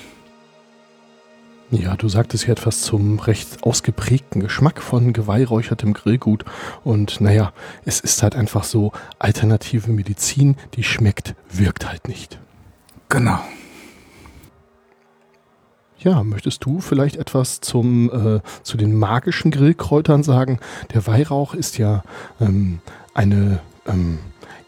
Ja, 1.71 1.97
du 1.97 2.09
sagtest 2.09 2.47
ja 2.47 2.53
etwas 2.53 2.83
zum 2.83 3.19
recht 3.19 3.65
ausgeprägten 3.65 4.41
Geschmack 4.41 4.83
von 4.83 5.13
geweihräuchertem 5.13 5.93
Grillgut. 5.93 6.45
Und 6.85 7.21
naja, 7.21 7.53
es 7.85 8.01
ist 8.01 8.23
halt 8.23 8.37
einfach 8.37 8.65
so, 8.65 8.93
alternative 9.19 9.91
Medizin, 9.91 10.57
die 10.75 10.85
schmeckt, 10.85 11.35
wirkt 11.51 11.89
halt 11.89 12.07
nicht. 12.07 12.39
Genau. 13.09 13.39
Ja, 15.99 16.23
möchtest 16.23 16.65
du 16.65 16.81
vielleicht 16.81 17.17
etwas 17.17 17.61
zum, 17.61 18.11
äh, 18.11 18.41
zu 18.63 18.77
den 18.77 18.95
magischen 18.95 19.51
Grillkräutern 19.51 20.23
sagen? 20.23 20.61
Der 20.93 21.07
Weihrauch 21.07 21.55
ist 21.55 21.79
ja 21.79 22.05
ähm, 22.41 22.81
eine 23.15 23.61
ähm, 23.87 24.19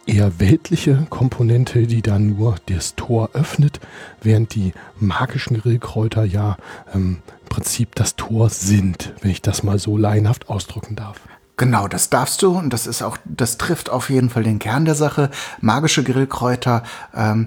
eher 0.07 0.39
weltliche 0.39 1.07
Komponente, 1.11 1.87
die 1.87 2.03
dann 2.03 2.37
nur 2.37 2.57
das 2.67 2.95
Tor 2.95 3.31
öffnet, 3.35 3.81
während 4.23 4.55
die 4.55 4.73
magischen 4.99 5.59
Grillkräuter 5.59 6.25
ja 6.25 6.57
ähm, 6.95 7.19
im 7.43 7.49
Prinzip 7.49 7.95
das 7.95 8.17
Tor 8.17 8.49
sind, 8.51 9.13
wenn 9.21 9.31
ich 9.31 9.43
das 9.43 9.63
mal 9.63 9.79
so 9.79 9.97
laienhaft 9.97 10.49
ausdrücken 10.49 10.97
darf. 10.97 11.21
Genau, 11.59 11.89
das 11.89 12.11
darfst 12.11 12.43
du 12.43 12.57
und 12.57 12.71
das 12.71 12.87
ist 12.87 13.03
auch, 13.03 13.17
das 13.25 13.57
trifft 13.57 13.89
auf 13.89 14.11
jeden 14.11 14.29
Fall 14.29 14.43
den 14.43 14.59
Kern 14.59 14.85
der 14.85 14.95
Sache. 14.95 15.31
Magische 15.63 16.05
Grillkräuter 16.05 16.83
ähm, 17.15 17.47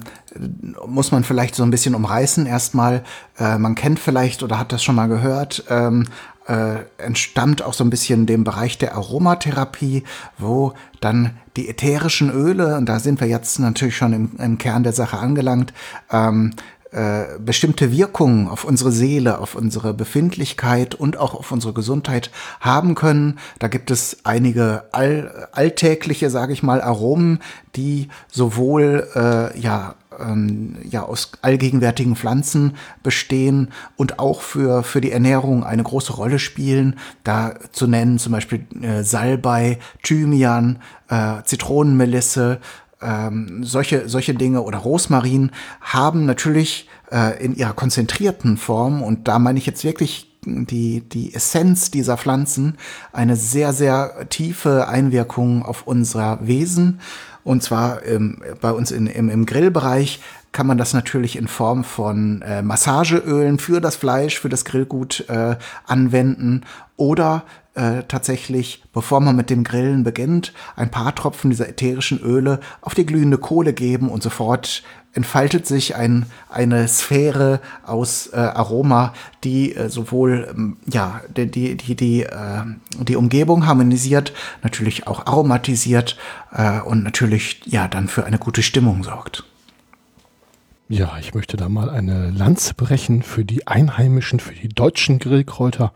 muss 0.88 1.12
man 1.12 1.24
vielleicht 1.24 1.54
so 1.54 1.62
ein 1.62 1.70
bisschen 1.70 1.94
umreißen 1.94 2.48
erstmal. 2.48 3.04
Äh, 3.38 3.60
man 3.60 3.75
kennt 3.75 4.00
vielleicht 4.00 4.42
oder 4.42 4.58
hat 4.58 4.72
das 4.72 4.84
schon 4.84 4.96
mal 4.96 5.08
gehört. 5.08 5.63
Ähm, 5.70 6.08
äh, 6.50 6.79
entstammt 6.98 7.62
auch 7.62 7.74
so 7.74 7.84
ein 7.84 7.91
bisschen 7.91 8.25
dem 8.25 8.44
Bereich 8.44 8.77
der 8.79 8.96
Aromatherapie, 8.96 10.03
wo 10.38 10.74
dann 11.00 11.38
die 11.56 11.70
ätherischen 11.70 12.32
Öle, 12.32 12.75
und 12.75 12.88
da 12.88 13.00
sind 13.00 13.22
wir 13.22 13.27
jetzt 13.27 13.60
natürlich 13.60 13.96
schon 13.96 14.13
im, 14.13 14.32
im 14.39 14.58
Kern 14.58 14.84
der 14.84 14.94
Sache 14.94 15.20
angelangt, 15.20 15.74
ähm, 16.12 16.53
äh, 16.91 17.38
bestimmte 17.38 17.91
Wirkungen 17.91 18.48
auf 18.48 18.63
unsere 18.63 18.91
Seele, 18.91 19.38
auf 19.38 19.53
unsere 19.53 19.94
Befindlichkeit 19.94 20.96
und 20.96 21.18
auch 21.18 21.36
auf 21.36 21.51
unsere 21.51 21.72
Gesundheit 21.72 22.32
haben 22.62 22.96
können. 22.96 23.38
Da 23.60 23.68
gibt 23.68 23.91
es 23.91 24.18
einige 24.24 24.86
all, 24.91 25.50
alltägliche, 25.51 26.32
sage 26.32 26.51
ich 26.51 26.63
mal, 26.63 26.82
Aromen, 26.82 27.41
die 27.75 28.08
sowohl 28.32 29.08
äh, 29.13 29.60
ja 29.60 29.94
ähm, 30.18 30.75
ja 30.89 31.04
aus 31.04 31.32
allgegenwärtigen 31.42 32.16
Pflanzen 32.16 32.75
bestehen 33.04 33.70
und 33.96 34.20
auch 34.20 34.42
für, 34.42 34.84
für 34.84 35.01
die 35.01 35.12
Ernährung 35.12 35.63
eine 35.63 35.84
große 35.84 36.13
Rolle 36.13 36.39
spielen. 36.39 36.98
Da 37.24 37.56
zu 37.72 37.88
nennen 37.88 38.20
zum 38.20 38.32
Beispiel 38.32 38.66
äh, 38.82 39.04
Salbei, 39.04 39.80
Thymian, 40.04 40.80
äh, 41.10 41.44
Zitronenmelisse, 41.44 42.60
ähm, 43.01 43.63
solche, 43.63 44.10
solche 44.10 44.34
Dinge 44.34 44.62
oder 44.62 44.80
Rosmarin 44.80 45.51
haben 45.82 46.25
natürlich 46.25 46.89
äh, 47.12 47.44
in 47.44 47.56
ihrer 47.56 47.74
konzentrierten 47.74 48.58
Form, 48.58 49.01
und 49.01 49.28
da 49.28 49.39
meine 49.39 49.60
ich 49.60 49.66
jetzt 49.66 49.84
wirklich 49.84 50.30
die, 50.46 51.01
die 51.01 51.34
Essenz 51.34 51.92
dieser 51.92 52.18
Pflanzen, 52.18 52.78
eine 53.12 53.36
sehr, 53.36 53.74
sehr 53.74 54.28
tiefe 54.30 54.88
Einwirkung 54.88 55.63
auf 55.63 55.86
unser 55.86 56.39
Wesen 56.46 57.00
und 57.43 57.63
zwar 57.63 58.05
ähm, 58.05 58.41
bei 58.62 58.72
uns 58.72 58.91
in, 58.91 59.08
im, 59.08 59.29
im 59.29 59.46
Grillbereich 59.46 60.19
kann 60.51 60.67
man 60.67 60.77
das 60.77 60.93
natürlich 60.93 61.36
in 61.36 61.48
Form 61.48 61.84
von 61.84 62.41
äh, 62.41 62.62
Massageölen 62.62 63.60
für 63.60 63.81
das 63.81 63.96
Fleisch, 63.96 64.39
für 64.39 64.50
das 64.50 64.65
Grillgut 64.65 65.25
äh, 65.29 65.58
anwenden. 65.86 66.62
Oder 66.98 67.43
äh, 67.75 68.03
tatsächlich, 68.08 68.84
bevor 68.91 69.22
man 69.22 69.36
mit 69.36 69.50
dem 69.50 69.63
Grillen 69.63 70.03
beginnt, 70.03 70.53
ein 70.75 70.91
paar 70.91 71.13
Tropfen 71.13 71.51
dieser 71.51 71.69
ätherischen 71.69 72.19
Öle 72.19 72.60
auf 72.81 72.96
die 72.96 73.05
glühende 73.05 73.38
Kohle 73.38 73.74
geben 73.74 74.10
und 74.10 74.24
sofort 74.24 74.84
entfaltet 75.13 75.66
sich 75.66 75.96
ein, 75.96 76.25
eine 76.50 76.88
Sphäre 76.88 77.60
aus 77.86 78.28
äh, 78.28 78.38
Aroma, 78.38 79.13
die 79.44 79.75
äh, 79.75 79.89
sowohl 79.89 80.48
ähm, 80.51 80.78
ja, 80.86 81.22
die, 81.36 81.50
die, 81.50 81.75
die, 81.75 81.96
die, 81.96 82.24
äh, 82.24 82.63
die 83.00 83.16
Umgebung 83.16 83.66
harmonisiert, 83.66 84.34
natürlich 84.63 85.08
auch 85.08 85.25
aromatisiert 85.25 86.18
äh, 86.51 86.80
und 86.82 87.04
natürlich 87.04 87.62
ja 87.66 87.88
dann 87.88 88.08
für 88.08 88.25
eine 88.25 88.38
gute 88.38 88.62
Stimmung 88.62 89.04
sorgt. 89.04 89.44
Ja, 90.91 91.19
ich 91.19 91.36
möchte 91.36 91.55
da 91.55 91.69
mal 91.69 91.91
eine 91.91 92.31
Lanze 92.31 92.74
brechen 92.74 93.22
für 93.22 93.46
die 93.46 93.67
einheimischen, 93.67 94.39
für 94.39 94.55
die 94.55 94.69
deutschen 94.69 95.19
Grillkräuter, 95.19 95.93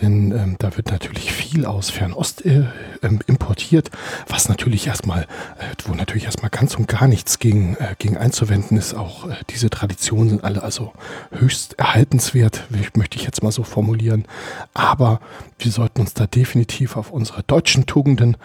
denn 0.00 0.30
ähm, 0.30 0.54
da 0.60 0.76
wird 0.76 0.92
natürlich 0.92 1.32
viel 1.32 1.66
aus 1.66 1.90
Fernost 1.90 2.46
äh, 2.46 2.66
ähm, 3.02 3.18
importiert, 3.26 3.90
was 4.28 4.48
natürlich 4.48 4.86
erstmal, 4.86 5.22
äh, 5.22 5.74
wo 5.84 5.96
natürlich 5.96 6.26
erstmal 6.26 6.50
ganz 6.50 6.76
und 6.76 6.86
gar 6.86 7.08
nichts 7.08 7.40
gegen, 7.40 7.74
äh, 7.74 7.96
gegen 7.98 8.16
einzuwenden 8.16 8.78
ist. 8.78 8.94
Auch 8.94 9.28
äh, 9.28 9.34
diese 9.50 9.68
Traditionen 9.68 10.28
sind 10.28 10.44
alle 10.44 10.62
also 10.62 10.92
höchst 11.32 11.76
erhaltenswert, 11.80 12.68
möchte 12.94 13.18
ich 13.18 13.24
jetzt 13.24 13.42
mal 13.42 13.50
so 13.50 13.64
formulieren. 13.64 14.26
Aber 14.74 15.18
wir 15.64 15.70
sollten 15.70 16.00
uns 16.00 16.14
da 16.14 16.26
definitiv 16.26 16.96
auf 16.96 17.10
unsere 17.10 17.42
deutschen 17.42 17.86
Tugenden 17.86 18.36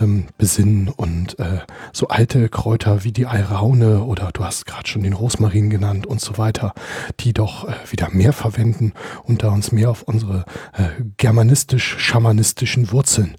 ähm, 0.00 0.26
besinnen 0.38 0.88
und 0.88 1.38
äh, 1.38 1.60
so 1.92 2.08
alte 2.08 2.48
Kräuter 2.48 3.04
wie 3.04 3.12
die 3.12 3.26
Alraune 3.26 4.02
oder 4.02 4.30
du 4.32 4.44
hast 4.44 4.66
gerade 4.66 4.88
schon 4.88 5.02
den 5.02 5.12
Rosmarin 5.12 5.70
genannt 5.70 6.06
und 6.06 6.20
so 6.20 6.38
weiter, 6.38 6.74
die 7.20 7.32
doch 7.32 7.68
äh, 7.68 7.74
wieder 7.90 8.10
mehr 8.10 8.32
verwenden 8.32 8.92
und 9.24 9.42
da 9.42 9.50
uns 9.50 9.72
mehr 9.72 9.90
auf 9.90 10.02
unsere 10.02 10.44
äh, 10.72 10.88
germanistisch-schamanistischen 11.18 12.90
Wurzeln 12.90 13.36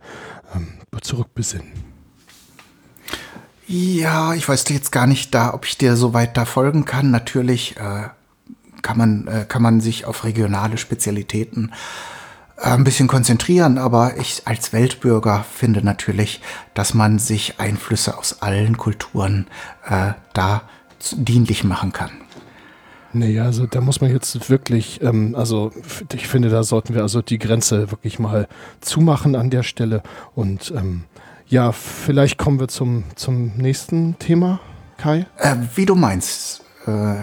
ähm, 0.55 0.67
zurückbesinnen. 1.01 1.93
Ja, 3.65 4.33
ich 4.33 4.47
weiß 4.47 4.65
jetzt 4.69 4.91
gar 4.91 5.07
nicht 5.07 5.33
da, 5.33 5.53
ob 5.53 5.65
ich 5.65 5.77
dir 5.77 5.95
so 5.95 6.13
weit 6.13 6.37
da 6.37 6.45
folgen 6.45 6.85
kann. 6.85 7.11
Natürlich 7.11 7.77
äh, 7.77 8.09
kann, 8.81 8.97
man, 8.97 9.27
äh, 9.27 9.45
kann 9.47 9.61
man 9.61 9.81
sich 9.81 10.05
auf 10.05 10.25
regionale 10.25 10.77
Spezialitäten 10.77 11.71
ein 12.57 12.83
bisschen 12.83 13.07
konzentrieren, 13.07 13.77
aber 13.77 14.17
ich 14.17 14.43
als 14.45 14.73
Weltbürger 14.73 15.45
finde 15.51 15.83
natürlich, 15.83 16.41
dass 16.73 16.93
man 16.93 17.19
sich 17.19 17.59
Einflüsse 17.59 18.17
aus 18.17 18.41
allen 18.41 18.77
Kulturen 18.77 19.47
äh, 19.87 20.13
da 20.33 20.61
dienlich 21.15 21.63
machen 21.63 21.91
kann. 21.91 22.11
Nee, 23.15 23.39
also 23.39 23.67
da 23.67 23.79
muss 23.79 24.01
man 24.01 24.11
jetzt 24.11 24.49
wirklich, 24.49 25.01
ähm, 25.01 25.35
also 25.35 25.71
ich 26.13 26.27
finde, 26.27 26.49
da 26.49 26.63
sollten 26.63 26.95
wir 26.95 27.03
also 27.03 27.21
die 27.21 27.37
Grenze 27.37 27.91
wirklich 27.91 28.17
mal 28.17 28.47
zumachen 28.81 29.35
an 29.35 29.51
der 29.51 29.61
Stelle. 29.61 30.01
Und 30.33 30.73
ähm, 30.75 31.03
ja, 31.47 31.71
vielleicht 31.71 32.39
kommen 32.39 32.59
wir 32.59 32.69
zum, 32.69 33.03
zum 33.15 33.55
nächsten 33.55 34.17
Thema, 34.17 34.59
Kai. 34.97 35.27
Äh, 35.37 35.55
wie 35.75 35.85
du 35.85 35.93
meinst. 35.93 36.63
Äh, 36.87 37.15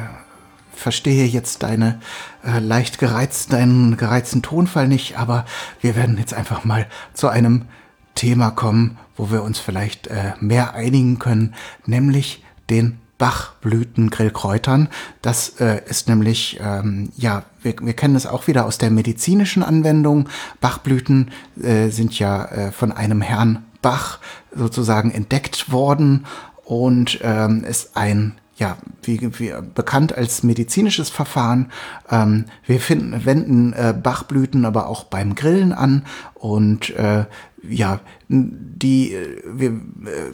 verstehe 0.81 1.27
jetzt 1.27 1.63
deine 1.63 2.01
äh, 2.45 2.59
leicht 2.59 2.99
gereizten, 2.99 3.53
deinen 3.53 3.97
gereizten 3.97 4.43
Tonfall 4.43 4.89
nicht, 4.89 5.19
aber 5.19 5.45
wir 5.81 5.97
werden 5.97 6.19
jetzt 6.19 6.35
einfach 6.35 6.65
mal 6.65 6.87
zu 7.15 7.29
einem 7.29 7.67
Thema 8.15 8.51
kommen, 8.51 8.99
wo 9.17 9.31
wir 9.31 9.43
uns 9.43 9.59
vielleicht 9.59 10.09
äh, 10.09 10.33
mehr 10.41 10.75
einigen 10.75 11.19
können, 11.19 11.55
nämlich 11.87 12.43
den 12.69 12.99
Bachblütengrillkräutern. 13.19 14.89
Das 15.21 15.61
äh, 15.61 15.83
ist 15.87 16.09
nämlich, 16.09 16.59
ähm, 16.63 17.13
ja, 17.17 17.45
wir, 17.63 17.75
wir 17.83 17.93
kennen 17.93 18.17
es 18.17 18.27
auch 18.27 18.47
wieder 18.47 18.65
aus 18.65 18.79
der 18.79 18.91
medizinischen 18.91 19.63
Anwendung. 19.63 20.29
Bachblüten 20.63 21.31
äh, 21.63 21.89
sind 21.91 22.19
ja 22.19 22.47
äh, 22.47 22.73
von 22.73 22.93
einem 22.93 23.21
Herrn 23.21 23.67
Bach 23.83 24.21
sozusagen 24.55 25.11
entdeckt 25.11 25.71
worden 25.71 26.25
und 26.65 27.21
ähm, 27.23 27.65
ist 27.65 27.97
ein 27.97 28.39
ja, 28.61 28.77
wie, 29.03 29.19
wie 29.39 29.53
bekannt 29.75 30.17
als 30.17 30.43
medizinisches 30.43 31.09
Verfahren. 31.09 31.73
Ähm, 32.11 32.45
wir 32.67 32.79
finden, 32.79 33.25
wenden 33.25 33.73
äh, 33.73 33.95
Bachblüten 34.01 34.67
aber 34.67 34.87
auch 34.87 35.05
beim 35.05 35.35
Grillen 35.35 35.73
an 35.73 36.05
und 36.35 36.91
äh, 36.91 37.25
ja, 37.69 38.01
die, 38.29 39.17
wir, 39.45 39.81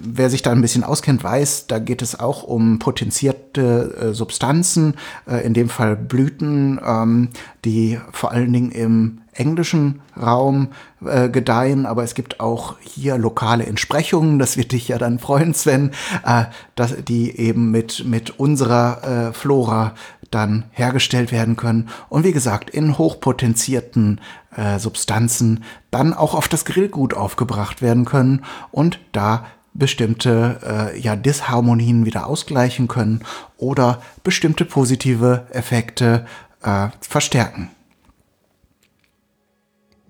wer 0.02 0.30
sich 0.30 0.42
da 0.42 0.52
ein 0.52 0.61
bisschen 0.61 0.85
auskennt, 0.85 1.25
weiß, 1.25 1.66
da 1.66 1.78
geht 1.78 2.02
es 2.02 2.18
auch 2.18 2.42
um 2.42 2.78
potenzierte 2.78 3.97
äh, 4.11 4.14
Substanzen, 4.14 4.95
äh, 5.26 5.45
in 5.45 5.54
dem 5.54 5.68
Fall 5.68 5.97
Blüten, 5.97 6.80
ähm, 6.85 7.30
die 7.64 7.99
vor 8.12 8.33
allen 8.33 8.52
Dingen 8.52 8.71
im 8.71 9.21
englischen 9.33 10.00
Raum 10.21 10.68
äh, 11.04 11.28
gedeihen, 11.28 11.85
aber 11.87 12.04
es 12.04 12.14
gibt 12.14 12.40
auch 12.40 12.76
hier 12.80 13.18
lokale 13.18 13.66
Entsprechungen, 13.66 14.38
das 14.38 14.56
wird 14.56 14.73
dich 14.73 14.88
ja 14.88 14.99
dann 14.99 15.18
freuen, 15.18 15.54
Sven, 15.54 15.90
äh, 16.25 16.45
dass 16.75 16.97
die 17.04 17.37
eben 17.38 17.71
mit, 17.71 18.04
mit 18.06 18.38
unserer 18.38 19.28
äh, 19.28 19.33
Flora 19.33 19.95
dann 20.30 20.64
hergestellt 20.73 21.33
werden 21.33 21.56
können. 21.56 21.88
Und 22.09 22.25
wie 22.25 22.33
gesagt 22.33 22.71
in 22.71 22.99
hochpotenzierten 22.99 24.21
äh, 24.56 24.78
Substanzen 24.78 25.64
dann 25.90 26.12
auch 26.14 26.34
auf 26.34 26.48
das 26.48 26.64
Grillgut 26.64 27.14
aufgebracht 27.14 27.82
werden 27.82 28.04
können 28.04 28.44
und 28.70 28.98
da 29.12 29.46
bestimmte 29.75 30.92
äh, 30.94 30.98
ja, 30.98 31.16
Disharmonien 31.16 32.06
wieder 32.06 32.26
ausgleichen 32.26 32.88
können 32.88 33.20
oder 33.58 34.00
bestimmte 34.25 34.64
positive 34.64 35.46
Effekte 35.50 36.26
äh, 36.62 36.88
verstärken. 37.00 37.70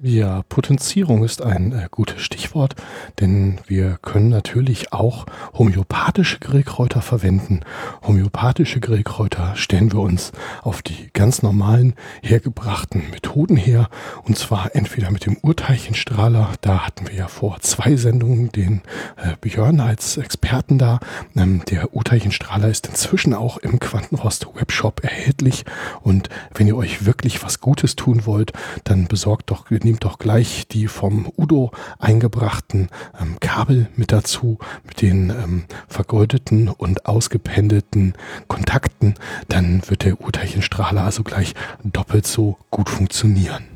Ja, 0.02 0.42
Potenzierung 0.50 1.24
ist 1.24 1.40
ein 1.40 1.72
äh, 1.72 1.88
gutes 1.90 2.20
Stichwort, 2.20 2.74
denn 3.18 3.60
wir 3.66 3.96
können 4.02 4.28
natürlich 4.28 4.92
auch 4.92 5.24
homöopathische 5.54 6.38
Grillkräuter 6.38 7.00
verwenden. 7.00 7.60
Homöopathische 8.06 8.78
Grillkräuter 8.80 9.56
stellen 9.56 9.94
wir 9.94 10.00
uns 10.00 10.32
auf 10.62 10.82
die 10.82 11.08
ganz 11.14 11.42
normalen 11.42 11.94
hergebrachten 12.20 13.08
Methoden 13.10 13.56
her, 13.56 13.88
und 14.24 14.36
zwar 14.36 14.76
entweder 14.76 15.10
mit 15.10 15.24
dem 15.24 15.38
Urteilchenstrahler, 15.38 16.50
da 16.60 16.86
hatten 16.86 17.08
wir 17.08 17.14
ja 17.14 17.28
vor 17.28 17.60
zwei 17.60 17.96
Sendungen 17.96 18.52
den 18.52 18.82
äh, 19.16 19.34
Björn 19.40 19.80
als 19.80 20.18
Experten 20.18 20.76
da. 20.76 21.00
Ähm, 21.34 21.62
der 21.70 21.94
Urteilchenstrahler 21.94 22.68
ist 22.68 22.86
inzwischen 22.86 23.32
auch 23.32 23.56
im 23.56 23.80
Quantenrost 23.80 24.46
Webshop 24.56 25.02
erhältlich 25.02 25.64
und 26.02 26.28
wenn 26.52 26.66
ihr 26.66 26.76
euch 26.76 27.06
wirklich 27.06 27.42
was 27.42 27.60
Gutes 27.60 27.96
tun 27.96 28.26
wollt, 28.26 28.52
dann 28.84 29.06
besorgt 29.06 29.50
doch 29.50 29.70
nehmt 29.86 30.04
doch 30.04 30.18
gleich 30.18 30.66
die 30.66 30.88
vom 30.88 31.30
Udo 31.38 31.70
eingebrachten 32.00 32.88
ähm, 33.20 33.36
Kabel 33.38 33.88
mit 33.94 34.10
dazu, 34.10 34.58
mit 34.84 35.00
den 35.00 35.30
ähm, 35.30 35.64
vergoldeten 35.86 36.68
und 36.68 37.06
ausgependelten 37.06 38.14
Kontakten. 38.48 39.14
Dann 39.48 39.82
wird 39.88 40.04
der 40.04 40.20
Urteilchenstrahler 40.20 41.04
also 41.04 41.22
gleich 41.22 41.54
doppelt 41.84 42.26
so 42.26 42.58
gut 42.70 42.90
funktionieren. 42.90 43.75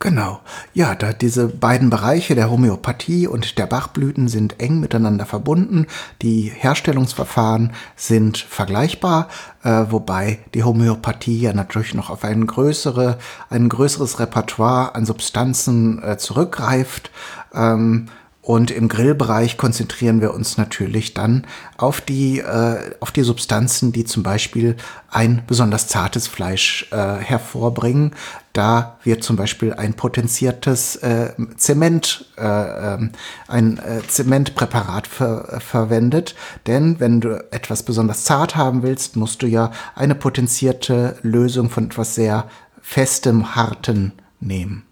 Genau. 0.00 0.40
Ja, 0.74 0.94
da 0.94 1.12
diese 1.12 1.48
beiden 1.48 1.90
Bereiche 1.90 2.36
der 2.36 2.50
Homöopathie 2.50 3.26
und 3.26 3.58
der 3.58 3.66
Bachblüten 3.66 4.28
sind 4.28 4.60
eng 4.60 4.78
miteinander 4.78 5.26
verbunden. 5.26 5.86
Die 6.22 6.52
Herstellungsverfahren 6.54 7.72
sind 7.96 8.38
vergleichbar, 8.38 9.26
äh, 9.64 9.86
wobei 9.90 10.38
die 10.54 10.62
Homöopathie 10.62 11.40
ja 11.40 11.52
natürlich 11.52 11.94
noch 11.94 12.10
auf 12.10 12.22
ein, 12.22 12.46
größere, 12.46 13.18
ein 13.50 13.68
größeres 13.68 14.20
Repertoire 14.20 14.94
an 14.94 15.04
Substanzen 15.04 16.00
äh, 16.00 16.16
zurückgreift. 16.16 17.10
Ähm, 17.52 18.06
und 18.48 18.70
im 18.70 18.88
Grillbereich 18.88 19.58
konzentrieren 19.58 20.22
wir 20.22 20.32
uns 20.32 20.56
natürlich 20.56 21.12
dann 21.12 21.46
auf 21.76 22.00
die, 22.00 22.38
äh, 22.38 22.94
auf 22.98 23.10
die 23.10 23.22
Substanzen, 23.22 23.92
die 23.92 24.06
zum 24.06 24.22
Beispiel 24.22 24.76
ein 25.10 25.42
besonders 25.46 25.86
zartes 25.88 26.28
Fleisch 26.28 26.86
äh, 26.90 26.96
hervorbringen. 26.96 28.14
Da 28.58 28.98
wird 29.04 29.22
zum 29.22 29.36
Beispiel 29.36 29.72
ein 29.72 29.94
potenziertes 29.94 30.96
äh, 30.96 31.32
Zement, 31.56 32.24
äh, 32.36 32.42
ähm, 32.42 33.12
ein 33.46 33.78
äh, 33.78 34.00
Zementpräparat 34.04 35.06
ver 35.06 35.60
verwendet. 35.60 36.34
Denn 36.66 36.98
wenn 36.98 37.20
du 37.20 37.40
etwas 37.52 37.84
besonders 37.84 38.24
zart 38.24 38.56
haben 38.56 38.82
willst, 38.82 39.14
musst 39.14 39.42
du 39.42 39.46
ja 39.46 39.70
eine 39.94 40.16
potenzierte 40.16 41.14
Lösung 41.22 41.70
von 41.70 41.84
etwas 41.84 42.16
sehr 42.16 42.46
festem, 42.82 43.54
harten 43.54 44.14
nehmen. 44.40 44.87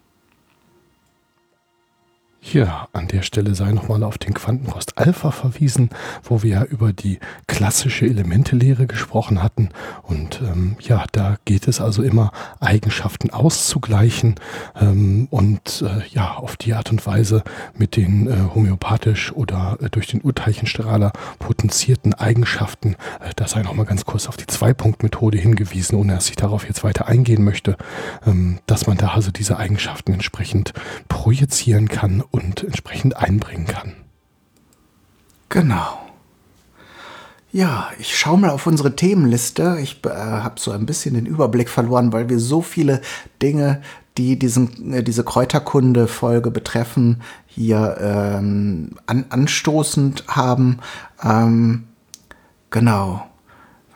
Hier 2.40 2.86
an 2.92 3.08
der 3.08 3.22
Stelle 3.22 3.54
sei 3.54 3.72
nochmal 3.72 4.04
auf 4.04 4.18
den 4.18 4.32
Quantenrost 4.32 4.98
Alpha 4.98 5.32
verwiesen, 5.32 5.90
wo 6.22 6.42
wir 6.44 6.50
ja 6.50 6.64
über 6.64 6.92
die 6.92 7.18
klassische 7.48 8.06
Elementelehre 8.06 8.86
gesprochen 8.86 9.42
hatten. 9.42 9.70
Und 10.02 10.40
ähm, 10.42 10.76
ja, 10.80 11.04
da 11.10 11.36
geht 11.44 11.66
es 11.66 11.80
also 11.80 12.02
immer, 12.02 12.30
Eigenschaften 12.60 13.30
auszugleichen 13.30 14.36
ähm, 14.80 15.26
und 15.30 15.82
äh, 15.82 16.06
ja, 16.14 16.34
auf 16.34 16.56
die 16.56 16.74
Art 16.74 16.92
und 16.92 17.04
Weise 17.04 17.42
mit 17.74 17.96
den 17.96 18.28
äh, 18.28 18.54
homöopathisch 18.54 19.32
oder 19.32 19.78
äh, 19.80 19.90
durch 19.90 20.06
den 20.06 20.20
Urteilchenstrahler 20.20 21.12
potenzierten 21.40 22.14
Eigenschaften, 22.14 22.94
äh, 23.20 23.32
da 23.34 23.48
sei 23.48 23.62
nochmal 23.62 23.86
ganz 23.86 24.04
kurz 24.04 24.28
auf 24.28 24.36
die 24.36 24.46
Zwei-Punkt-Methode 24.46 25.38
hingewiesen, 25.38 25.96
ohne 25.96 26.14
dass 26.14 26.30
ich 26.30 26.36
darauf 26.36 26.68
jetzt 26.68 26.84
weiter 26.84 27.08
eingehen 27.08 27.42
möchte, 27.42 27.76
ähm, 28.24 28.60
dass 28.66 28.86
man 28.86 28.98
da 28.98 29.08
also 29.08 29.32
diese 29.32 29.56
Eigenschaften 29.56 30.12
entsprechend 30.12 30.72
projizieren 31.08 31.88
kann 31.88 32.22
und 32.36 32.62
entsprechend 32.64 33.16
einbringen 33.16 33.66
kann. 33.66 33.94
Genau. 35.48 36.00
Ja, 37.52 37.88
ich 37.98 38.18
schaue 38.18 38.38
mal 38.38 38.50
auf 38.50 38.66
unsere 38.66 38.94
Themenliste. 38.96 39.78
Ich 39.80 40.04
äh, 40.04 40.10
habe 40.10 40.60
so 40.60 40.72
ein 40.72 40.84
bisschen 40.84 41.14
den 41.14 41.26
Überblick 41.26 41.70
verloren, 41.70 42.12
weil 42.12 42.28
wir 42.28 42.38
so 42.38 42.60
viele 42.60 43.00
Dinge, 43.40 43.80
die 44.18 44.38
diesen, 44.38 44.92
äh, 44.92 45.02
diese 45.02 45.24
Kräuterkunde-Folge 45.24 46.50
betreffen, 46.50 47.22
hier 47.46 47.96
ähm, 48.00 48.90
an, 49.06 49.24
anstoßend 49.30 50.24
haben. 50.28 50.80
Ähm, 51.22 51.84
genau. 52.70 53.26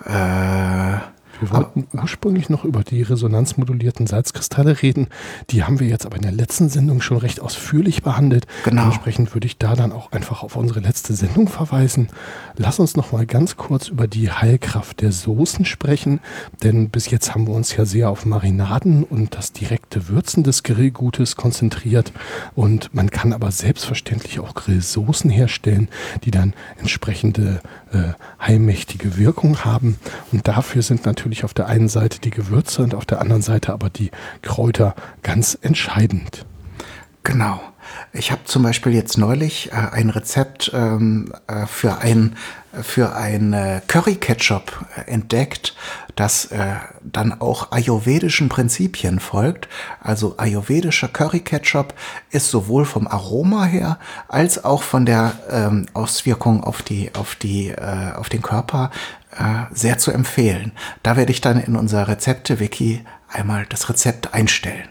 Äh, 0.07 0.99
wir 1.41 1.51
wollten 1.51 1.87
aber, 1.93 2.03
ursprünglich 2.03 2.51
noch 2.51 2.65
über 2.65 2.85
die 2.85 3.03
resonanzmodulierten 3.03 4.07
Salzkristalle 4.07 4.83
reden. 4.83 5.09
Die 5.51 5.65
haben 5.65 5.81
wir 5.81 5.87
jetzt 5.87 6.07
aber 6.07 6.17
in 6.17 6.23
der 6.23 6.33
letzten 6.33 6.69
Sendung 6.69 7.01
schon 7.01 7.17
recht 7.17 7.41
ausführlich 7.41 8.03
behandelt. 8.03 8.47
Genau. 8.65 8.83
Dementsprechend 8.83 9.35
würde 9.35 9.47
ich 9.47 9.59
da 9.59 9.75
dann 9.75 9.93
auch 9.93 10.13
einfach 10.13 10.43
auf 10.43 10.57
unsere 10.57 10.81
letzte 10.81 11.15
Sendung 11.15 11.49
verweisen. 11.49 12.09
Lass 12.57 12.79
uns 12.79 12.97
noch 12.97 13.13
mal 13.13 13.27
ganz 13.27 13.57
kurz 13.57 13.89
über 13.89 14.07
die 14.07 14.31
Heilkraft 14.31 15.01
der 15.01 15.13
Soßen 15.13 15.65
sprechen, 15.65 16.21
denn 16.63 16.91
bis 16.91 17.11
jetzt 17.11 17.35
haben 17.35 17.47
wir 17.47 17.55
uns 17.55 17.75
ja 17.77 17.85
sehr 17.85 18.11
auf 18.11 18.27
Marinaden 18.27 19.05
und 19.05 19.35
das 19.35 19.53
direkte 19.53 20.09
Würzen 20.09 20.45
des 20.45 20.63
Grillgutes 20.63 21.37
konzentriert 21.37 22.13
und 22.55 22.95
man 22.95 23.11
kann 23.11 23.33
aber 23.33 23.51
selbstverständlich 23.51 24.41
auch 24.41 24.55
Grillsoßen 24.55 25.31
herstellen, 25.31 25.89
die 26.25 26.31
dann 26.31 26.55
entsprechende 26.79 27.61
äh, 27.93 28.13
heilmächtige 28.41 29.17
Wirkung 29.17 29.65
haben 29.65 29.97
und 30.33 30.47
dafür 30.49 30.83
sind 30.83 31.07
natürlich 31.07 31.30
natürlich 31.31 31.45
auf 31.45 31.55
der 31.55 31.69
einen 31.69 31.89
Seite 31.89 32.19
die 32.19 32.31
Gewürze 32.31 32.83
und 32.83 32.93
auf 32.93 33.07
der 33.07 33.21
anderen 33.21 33.43
Seite 33.43 33.73
aber 33.73 33.89
die 33.89 34.11
Kräuter 34.43 34.97
ganz 35.23 35.57
entscheidend. 35.63 36.45
Genau. 37.23 37.61
Ich 38.13 38.33
habe 38.33 38.45
zum 38.45 38.63
Beispiel 38.63 38.93
jetzt 38.93 39.19
neulich 39.19 39.71
äh, 39.73 39.77
ein 39.93 40.11
Rezept 40.11 40.71
ähm, 40.75 41.33
äh, 41.47 41.67
für 41.67 41.99
ein 41.99 42.37
für 42.83 43.17
ein 43.17 43.53
äh, 43.53 43.81
Curry 43.89 44.15
Ketchup 44.15 44.87
äh, 44.97 45.11
entdeckt, 45.11 45.75
das 46.15 46.51
dann 47.03 47.41
auch 47.41 47.73
ayurvedischen 47.73 48.51
Prinzipien 48.51 49.21
folgt. 49.21 49.69
Also 50.03 50.35
ayurvedischer 50.37 51.09
Curry 51.09 51.41
Ketchup 51.41 51.95
ist 52.31 52.51
sowohl 52.51 52.85
vom 52.85 53.07
Aroma 53.07 53.65
her 53.65 53.99
als 54.29 54.63
auch 54.63 54.83
von 54.83 55.07
der 55.07 55.33
ähm, 55.49 55.87
Auswirkung 55.95 56.63
auf 56.63 56.83
die 56.83 57.15
auf 57.15 57.37
die 57.37 57.75
auf 57.79 58.29
den 58.29 58.43
Körper 58.43 58.91
sehr 59.73 59.97
zu 59.97 60.11
empfehlen. 60.11 60.73
Da 61.03 61.17
werde 61.17 61.33
ich 61.33 61.41
dann 61.41 61.59
in 61.59 61.77
unser 61.77 62.07
Rezepte-Wiki 62.07 63.03
einmal 63.29 63.65
das 63.67 63.89
Rezept 63.89 64.35
einstellen. 64.35 64.89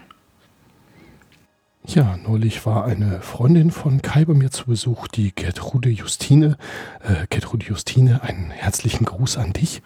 Ja, 1.94 2.16
neulich 2.24 2.66
war 2.66 2.84
eine 2.84 3.20
Freundin 3.20 3.72
von 3.72 4.00
Kai 4.00 4.24
bei 4.24 4.32
mir 4.32 4.52
zu 4.52 4.66
Besuch, 4.66 5.08
die 5.08 5.34
Gertrude 5.34 5.88
Justine. 5.88 6.56
Äh, 7.02 7.26
Gertrude 7.28 7.66
Justine, 7.66 8.22
einen 8.22 8.52
herzlichen 8.52 9.04
Gruß 9.04 9.36
an 9.38 9.52
dich. 9.52 9.82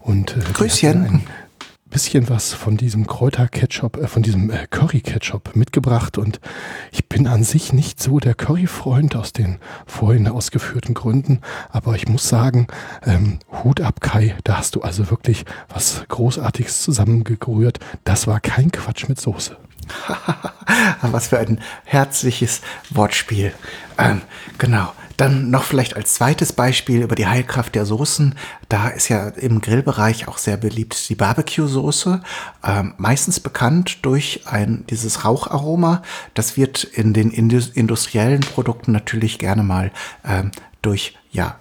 Und 0.00 0.36
äh, 0.36 0.40
Grüßchen 0.52 1.22
bisschen 1.90 2.28
was 2.28 2.52
von 2.52 2.76
diesem 2.76 3.08
Kräuter-Ketchup, 3.08 3.96
äh, 3.96 4.06
von 4.06 4.22
diesem 4.22 4.48
äh, 4.48 4.68
Curry-Ketchup 4.70 5.56
mitgebracht 5.56 6.18
und 6.18 6.38
ich 6.92 7.08
bin 7.08 7.26
an 7.26 7.42
sich 7.42 7.72
nicht 7.72 8.00
so 8.00 8.20
der 8.20 8.34
Curry-Freund 8.34 9.16
aus 9.16 9.32
den 9.32 9.58
vorhin 9.86 10.28
ausgeführten 10.28 10.94
Gründen, 10.94 11.40
aber 11.68 11.96
ich 11.96 12.06
muss 12.06 12.28
sagen, 12.28 12.68
ähm, 13.04 13.40
Hut 13.64 13.80
ab 13.80 14.00
Kai, 14.00 14.36
da 14.44 14.58
hast 14.58 14.76
du 14.76 14.82
also 14.82 15.10
wirklich 15.10 15.44
was 15.68 16.04
Großartiges 16.06 16.82
zusammengerührt. 16.82 17.80
Das 18.04 18.28
war 18.28 18.38
kein 18.38 18.70
Quatsch 18.70 19.08
mit 19.08 19.20
Soße. 19.20 19.56
was 21.02 21.28
für 21.28 21.38
ein 21.38 21.60
herzliches 21.84 22.60
Wortspiel. 22.90 23.52
Ähm, 23.98 24.22
genau. 24.58 24.92
Dann 25.16 25.50
noch 25.50 25.64
vielleicht 25.64 25.96
als 25.96 26.14
zweites 26.14 26.54
Beispiel 26.54 27.02
über 27.02 27.14
die 27.14 27.26
Heilkraft 27.26 27.74
der 27.74 27.84
Soßen. 27.84 28.34
Da 28.70 28.88
ist 28.88 29.10
ja 29.10 29.28
im 29.28 29.60
Grillbereich 29.60 30.28
auch 30.28 30.38
sehr 30.38 30.56
beliebt 30.56 31.10
die 31.10 31.14
Barbecue-Soße. 31.14 32.22
Ähm, 32.64 32.94
meistens 32.96 33.38
bekannt 33.38 33.98
durch 34.00 34.46
ein, 34.46 34.84
dieses 34.88 35.26
Raucharoma. 35.26 36.00
Das 36.32 36.56
wird 36.56 36.84
in 36.84 37.12
den 37.12 37.30
industriellen 37.32 38.40
Produkten 38.40 38.92
natürlich 38.92 39.38
gerne 39.38 39.62
mal 39.62 39.92
ähm, 40.24 40.52
durch 40.80 41.18
ja, 41.32 41.56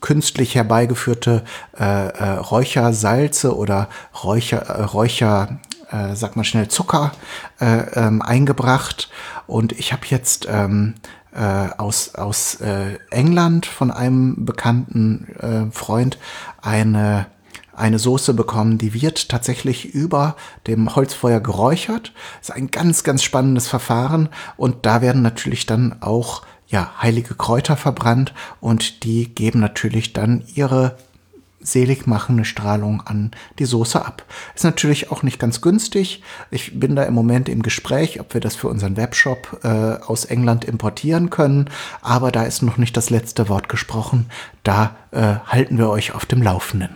künstlich 0.00 0.54
herbeigeführte 0.54 1.44
äh, 1.78 1.84
äh, 1.84 2.30
Räuchersalze 2.34 3.56
oder 3.56 3.88
Räucher, 4.22 4.58
äh, 4.58 4.82
Räucher 4.84 5.58
äh, 5.90 6.14
sag 6.14 6.36
mal 6.36 6.44
schnell, 6.44 6.68
Zucker 6.68 7.12
äh, 7.60 7.80
ähm, 7.94 8.22
eingebracht. 8.22 9.10
Und 9.46 9.72
ich 9.72 9.92
habe 9.92 10.02
jetzt 10.08 10.46
ähm, 10.50 10.94
äh, 11.34 11.68
aus, 11.78 12.14
aus 12.14 12.56
äh, 12.56 12.98
England 13.10 13.66
von 13.66 13.90
einem 13.90 14.44
bekannten 14.44 15.28
äh, 15.40 15.70
Freund 15.72 16.18
eine 16.62 17.26
eine 17.78 18.00
Soße 18.00 18.34
bekommen, 18.34 18.76
die 18.76 18.92
wird 18.92 19.28
tatsächlich 19.28 19.94
über 19.94 20.34
dem 20.66 20.96
Holzfeuer 20.96 21.38
geräuchert. 21.38 22.12
Das 22.40 22.48
ist 22.48 22.54
ein 22.56 22.72
ganz, 22.72 23.04
ganz 23.04 23.22
spannendes 23.22 23.68
Verfahren 23.68 24.28
und 24.56 24.84
da 24.84 25.00
werden 25.00 25.22
natürlich 25.22 25.64
dann 25.64 26.02
auch 26.02 26.42
ja, 26.66 26.90
heilige 27.00 27.34
Kräuter 27.34 27.76
verbrannt 27.76 28.34
und 28.60 29.04
die 29.04 29.34
geben 29.34 29.60
natürlich 29.60 30.12
dann 30.12 30.42
ihre 30.54 30.96
seligmachende 31.60 32.44
Strahlung 32.44 33.00
an 33.00 33.32
die 33.58 33.64
Soße 33.64 34.04
ab. 34.04 34.24
Ist 34.54 34.64
natürlich 34.64 35.10
auch 35.10 35.22
nicht 35.22 35.38
ganz 35.38 35.60
günstig. 35.60 36.22
Ich 36.50 36.78
bin 36.78 36.96
da 36.96 37.02
im 37.04 37.14
Moment 37.14 37.48
im 37.48 37.62
Gespräch, 37.62 38.20
ob 38.20 38.34
wir 38.34 38.40
das 38.40 38.56
für 38.56 38.68
unseren 38.68 38.96
Webshop 38.96 39.60
äh, 39.64 39.68
aus 39.68 40.24
England 40.24 40.64
importieren 40.64 41.30
können, 41.30 41.68
aber 42.00 42.32
da 42.32 42.44
ist 42.44 42.62
noch 42.62 42.76
nicht 42.76 42.96
das 42.96 43.10
letzte 43.10 43.48
Wort 43.48 43.68
gesprochen. 43.68 44.26
Da 44.62 44.96
äh, 45.10 45.36
halten 45.46 45.78
wir 45.78 45.88
euch 45.90 46.12
auf 46.12 46.26
dem 46.26 46.42
Laufenden. 46.42 46.90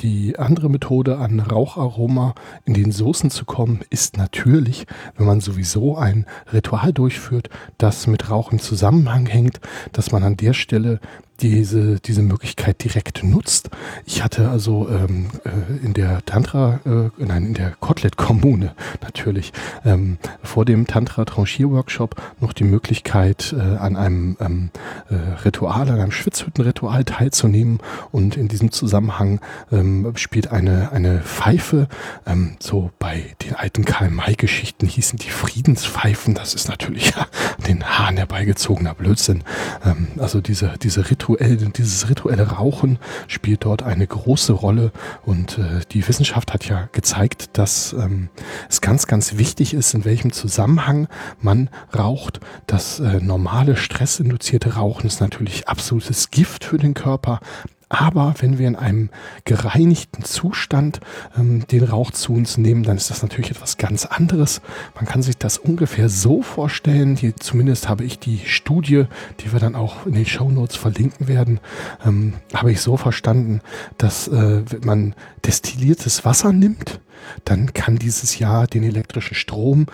Die 0.00 0.38
andere 0.38 0.70
Methode, 0.70 1.18
an 1.18 1.40
Raucharoma 1.40 2.36
in 2.64 2.74
den 2.74 2.92
Soßen 2.92 3.30
zu 3.30 3.44
kommen, 3.44 3.80
ist 3.90 4.16
natürlich, 4.16 4.86
wenn 5.16 5.26
man 5.26 5.40
sowieso 5.40 5.96
ein 5.96 6.24
Ritual 6.52 6.92
durchführt, 6.92 7.50
das 7.78 8.06
mit 8.06 8.30
Rauch 8.30 8.52
im 8.52 8.60
Zusammenhang 8.60 9.26
hängt, 9.26 9.60
dass 9.92 10.12
man 10.12 10.22
an 10.22 10.36
der 10.36 10.52
Stelle 10.52 11.00
diese, 11.40 12.00
diese 12.00 12.22
Möglichkeit 12.22 12.82
direkt 12.82 13.22
nutzt. 13.22 13.70
Ich 14.06 14.24
hatte 14.24 14.48
also 14.50 14.88
ähm, 14.88 15.28
äh, 15.44 15.84
in 15.84 15.94
der 15.94 16.24
Tantra, 16.24 16.80
äh, 16.84 17.10
nein, 17.24 17.46
in 17.46 17.54
der 17.54 17.72
Kotlet-Kommune 17.78 18.74
natürlich, 19.02 19.52
ähm, 19.84 20.18
vor 20.42 20.64
dem 20.64 20.86
Tantra-Tranchier-Workshop 20.86 22.16
noch 22.40 22.52
die 22.52 22.64
Möglichkeit, 22.64 23.54
äh, 23.56 23.60
an 23.60 23.96
einem 23.96 24.36
ähm, 24.40 24.70
äh, 25.10 25.14
Ritual, 25.44 25.88
an 25.88 26.00
einem 26.00 26.10
Schwitzhüttenritual 26.10 27.04
teilzunehmen. 27.04 27.78
Und 28.10 28.36
in 28.36 28.48
diesem 28.48 28.72
Zusammenhang 28.72 29.40
ähm, 29.70 30.12
spielt 30.16 30.50
eine, 30.50 30.90
eine 30.92 31.20
Pfeife, 31.20 31.88
ähm, 32.26 32.56
so 32.58 32.90
bei 32.98 33.22
den 33.44 33.54
alten 33.54 33.84
Karl-May-Geschichten 33.84 34.86
hießen 34.86 35.18
die 35.18 35.30
Friedenspfeifen. 35.30 36.34
Das 36.34 36.54
ist 36.54 36.68
natürlich 36.68 37.10
ja, 37.16 37.26
den 37.66 37.84
Haaren 37.84 38.16
herbeigezogener 38.16 38.94
Blödsinn. 38.94 39.44
Ähm, 39.84 40.08
also 40.18 40.40
diese, 40.40 40.74
diese 40.82 41.08
Rituale 41.08 41.27
rituell, 41.28 41.56
dieses 41.56 42.08
rituelle 42.08 42.48
Rauchen 42.48 42.98
spielt 43.26 43.64
dort 43.64 43.82
eine 43.82 44.06
große 44.06 44.52
Rolle. 44.52 44.92
Und 45.24 45.58
äh, 45.58 45.80
die 45.92 46.06
Wissenschaft 46.06 46.52
hat 46.52 46.66
ja 46.66 46.88
gezeigt, 46.92 47.58
dass 47.58 47.92
ähm, 47.92 48.28
es 48.68 48.80
ganz, 48.80 49.06
ganz 49.06 49.36
wichtig 49.36 49.74
ist, 49.74 49.94
in 49.94 50.04
welchem 50.04 50.32
Zusammenhang 50.32 51.08
man 51.40 51.70
raucht. 51.96 52.40
Das 52.66 53.00
äh, 53.00 53.20
normale 53.20 53.76
stressinduzierte 53.76 54.74
Rauchen 54.74 55.06
ist 55.06 55.20
natürlich 55.20 55.68
absolutes 55.68 56.30
Gift 56.30 56.64
für 56.64 56.78
den 56.78 56.94
Körper, 56.94 57.40
aber 57.88 58.34
wenn 58.38 58.58
wir 58.58 58.68
in 58.68 58.76
einem 58.76 59.08
gereinigten 59.44 60.22
Zustand 60.24 61.00
ähm, 61.36 61.66
den 61.68 61.84
Rauch 61.84 62.10
zu 62.10 62.34
uns 62.34 62.58
nehmen, 62.58 62.82
dann 62.82 62.96
ist 62.96 63.10
das 63.10 63.22
natürlich 63.22 63.50
etwas 63.50 63.78
ganz 63.78 64.04
anderes. 64.04 64.60
Man 64.94 65.06
kann 65.06 65.22
sich 65.22 65.38
das 65.38 65.58
ungefähr 65.58 66.08
so 66.08 66.42
vorstellen, 66.42 67.14
die, 67.14 67.34
zumindest 67.34 67.88
habe 67.88 68.04
ich 68.04 68.18
die 68.18 68.40
Studie, 68.44 69.04
die 69.40 69.52
wir 69.52 69.60
dann 69.60 69.74
auch 69.74 70.06
in 70.06 70.12
den 70.12 70.26
Show 70.26 70.50
Notes 70.50 70.76
verlinken 70.76 71.28
werden, 71.28 71.60
ähm, 72.04 72.34
habe 72.52 72.72
ich 72.72 72.80
so 72.80 72.96
verstanden, 72.96 73.60
dass 73.96 74.28
äh, 74.28 74.62
wenn 74.70 74.84
man 74.84 75.14
destilliertes 75.46 76.24
Wasser 76.24 76.52
nimmt, 76.52 77.00
dann 77.44 77.72
kann 77.72 77.96
dieses 77.96 78.38
Jahr 78.38 78.66
den 78.66 78.84
elektrischen 78.84 79.34
Strom, 79.34 79.86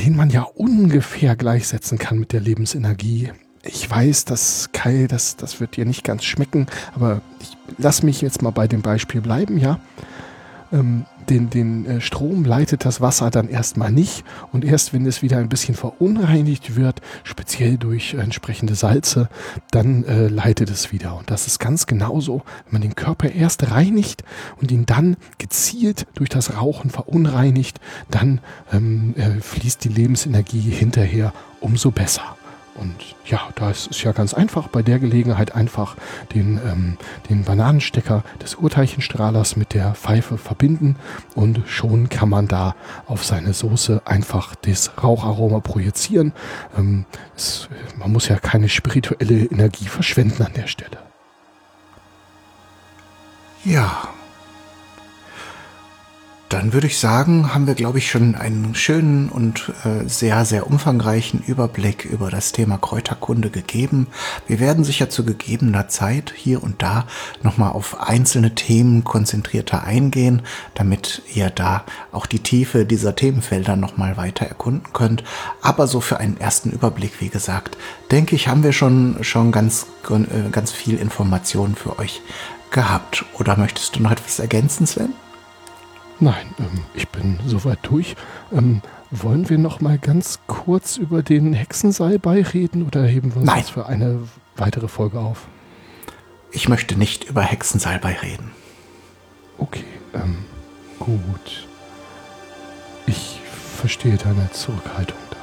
den 0.00 0.16
man 0.16 0.30
ja 0.30 0.42
ungefähr 0.42 1.36
gleichsetzen 1.36 1.98
kann 1.98 2.18
mit 2.18 2.32
der 2.32 2.40
Lebensenergie, 2.40 3.32
ich 3.66 3.90
weiß, 3.90 4.24
dass 4.24 4.70
Kai, 4.72 5.06
das, 5.08 5.36
das 5.36 5.60
wird 5.60 5.76
dir 5.76 5.84
nicht 5.84 6.04
ganz 6.04 6.24
schmecken, 6.24 6.66
aber 6.94 7.20
ich 7.40 7.56
lass 7.78 8.02
mich 8.02 8.20
jetzt 8.20 8.42
mal 8.42 8.50
bei 8.50 8.68
dem 8.68 8.82
Beispiel 8.82 9.20
bleiben, 9.20 9.58
ja. 9.58 9.78
Ähm, 10.72 11.06
den, 11.28 11.50
den 11.50 11.86
äh, 11.86 12.00
Strom 12.00 12.44
leitet 12.44 12.84
das 12.84 13.00
Wasser 13.00 13.30
dann 13.30 13.48
erstmal 13.48 13.90
nicht 13.90 14.24
und 14.52 14.64
erst 14.64 14.92
wenn 14.92 15.06
es 15.06 15.22
wieder 15.22 15.38
ein 15.38 15.48
bisschen 15.48 15.74
verunreinigt 15.74 16.76
wird, 16.76 17.02
speziell 17.24 17.78
durch 17.78 18.14
entsprechende 18.14 18.74
Salze, 18.74 19.28
dann 19.70 20.04
äh, 20.04 20.28
leitet 20.28 20.70
es 20.70 20.92
wieder. 20.92 21.16
Und 21.16 21.30
das 21.30 21.46
ist 21.46 21.58
ganz 21.58 21.86
genauso, 21.86 22.42
wenn 22.64 22.72
man 22.72 22.82
den 22.82 22.94
Körper 22.94 23.30
erst 23.30 23.70
reinigt 23.70 24.24
und 24.60 24.70
ihn 24.70 24.86
dann 24.86 25.16
gezielt 25.38 26.06
durch 26.14 26.30
das 26.30 26.56
Rauchen 26.56 26.90
verunreinigt, 26.90 27.80
dann 28.10 28.40
ähm, 28.72 29.14
äh, 29.16 29.40
fließt 29.40 29.84
die 29.84 29.88
Lebensenergie 29.88 30.60
hinterher 30.60 31.32
umso 31.60 31.90
besser. 31.90 32.36
Und 32.78 32.94
ja, 33.24 33.40
da 33.54 33.70
ist 33.70 33.90
es 33.90 34.02
ja 34.02 34.12
ganz 34.12 34.34
einfach, 34.34 34.68
bei 34.68 34.82
der 34.82 34.98
Gelegenheit 34.98 35.54
einfach 35.54 35.96
den, 36.34 36.60
ähm, 36.64 36.98
den 37.28 37.44
Bananenstecker 37.44 38.22
des 38.42 38.54
Urteilchenstrahlers 38.54 39.56
mit 39.56 39.74
der 39.74 39.94
Pfeife 39.94 40.38
verbinden 40.38 40.96
und 41.34 41.62
schon 41.66 42.08
kann 42.08 42.28
man 42.28 42.48
da 42.48 42.74
auf 43.06 43.24
seine 43.24 43.52
Soße 43.52 44.02
einfach 44.04 44.54
das 44.54 45.02
Raucharoma 45.02 45.60
projizieren. 45.60 46.32
Ähm, 46.76 47.06
es, 47.34 47.68
man 47.98 48.12
muss 48.12 48.28
ja 48.28 48.38
keine 48.38 48.68
spirituelle 48.68 49.46
Energie 49.46 49.86
verschwenden 49.86 50.42
an 50.42 50.52
der 50.54 50.66
Stelle. 50.66 50.98
Ja, 53.64 54.08
dann 56.48 56.72
würde 56.72 56.86
ich 56.86 56.98
sagen, 56.98 57.52
haben 57.52 57.66
wir, 57.66 57.74
glaube 57.74 57.98
ich, 57.98 58.08
schon 58.08 58.36
einen 58.36 58.74
schönen 58.76 59.28
und 59.28 59.72
äh, 59.84 60.08
sehr, 60.08 60.44
sehr 60.44 60.68
umfangreichen 60.68 61.42
Überblick 61.44 62.04
über 62.04 62.30
das 62.30 62.52
Thema 62.52 62.78
Kräuterkunde 62.78 63.50
gegeben. 63.50 64.06
Wir 64.46 64.60
werden 64.60 64.84
sicher 64.84 65.10
zu 65.10 65.24
gegebener 65.24 65.88
Zeit 65.88 66.32
hier 66.36 66.62
und 66.62 66.82
da 66.82 67.06
nochmal 67.42 67.72
auf 67.72 68.00
einzelne 68.00 68.54
Themen 68.54 69.02
konzentrierter 69.02 69.82
eingehen, 69.82 70.42
damit 70.74 71.22
ihr 71.34 71.50
da 71.50 71.84
auch 72.12 72.26
die 72.26 72.40
Tiefe 72.40 72.86
dieser 72.86 73.16
Themenfelder 73.16 73.74
nochmal 73.74 74.16
weiter 74.16 74.46
erkunden 74.46 74.92
könnt. 74.92 75.24
Aber 75.62 75.88
so 75.88 76.00
für 76.00 76.18
einen 76.18 76.38
ersten 76.38 76.70
Überblick, 76.70 77.20
wie 77.20 77.28
gesagt, 77.28 77.76
denke 78.12 78.36
ich, 78.36 78.46
haben 78.46 78.62
wir 78.62 78.72
schon, 78.72 79.16
schon 79.22 79.50
ganz, 79.50 79.86
äh, 80.08 80.50
ganz 80.52 80.70
viel 80.70 80.96
Informationen 80.98 81.74
für 81.74 81.98
euch 81.98 82.22
gehabt. 82.70 83.24
Oder 83.34 83.56
möchtest 83.56 83.96
du 83.96 84.00
noch 84.00 84.12
etwas 84.12 84.38
ergänzen, 84.38 84.86
Sven? 84.86 85.25
Nein, 86.18 86.46
ähm, 86.58 86.84
ich 86.94 87.08
bin 87.08 87.38
soweit 87.46 87.78
durch. 87.82 88.16
Ähm, 88.52 88.80
wollen 89.10 89.48
wir 89.48 89.58
noch 89.58 89.80
mal 89.80 89.98
ganz 89.98 90.40
kurz 90.46 90.96
über 90.96 91.22
den 91.22 91.52
Hexensalbei 91.52 92.42
reden 92.42 92.84
oder 92.84 93.04
heben 93.04 93.34
wir 93.34 93.42
uns 93.42 93.46
Nein. 93.46 93.60
das 93.60 93.70
für 93.70 93.86
eine 93.86 94.20
weitere 94.56 94.88
Folge 94.88 95.20
auf? 95.20 95.46
Ich 96.50 96.68
möchte 96.68 96.96
nicht 96.96 97.24
über 97.24 97.42
Hexensalbei 97.42 98.14
reden. 98.22 98.50
Okay, 99.58 99.84
ähm, 100.14 100.38
gut. 100.98 101.66
Ich 103.06 103.40
verstehe 103.76 104.16
deine 104.16 104.50
Zurückhaltung 104.52 105.18
da. 105.30 105.36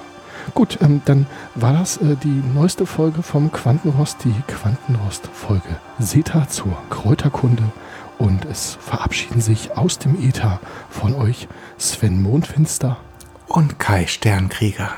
Gut, 0.53 0.79
ähm, 0.81 1.01
dann 1.05 1.27
war 1.55 1.73
das 1.73 1.97
äh, 1.97 2.15
die 2.21 2.41
neueste 2.55 2.86
Folge 2.86 3.21
vom 3.21 3.51
Quantenrost, 3.51 4.23
die 4.25 4.33
Quantenrost-Folge 4.47 5.77
Seta 5.99 6.47
zur 6.49 6.75
Kräuterkunde 6.89 7.63
und 8.23 8.45
es 8.45 8.77
verabschieden 8.79 9.41
sich 9.41 9.75
aus 9.75 9.99
dem 9.99 10.15
Äther 10.17 10.62
von 10.89 11.13
euch 11.13 11.49
Sven 11.77 12.21
Mondfinster 12.21 12.97
und 13.47 13.79
Kai 13.79 14.07
Sternkrieger. 14.07 14.91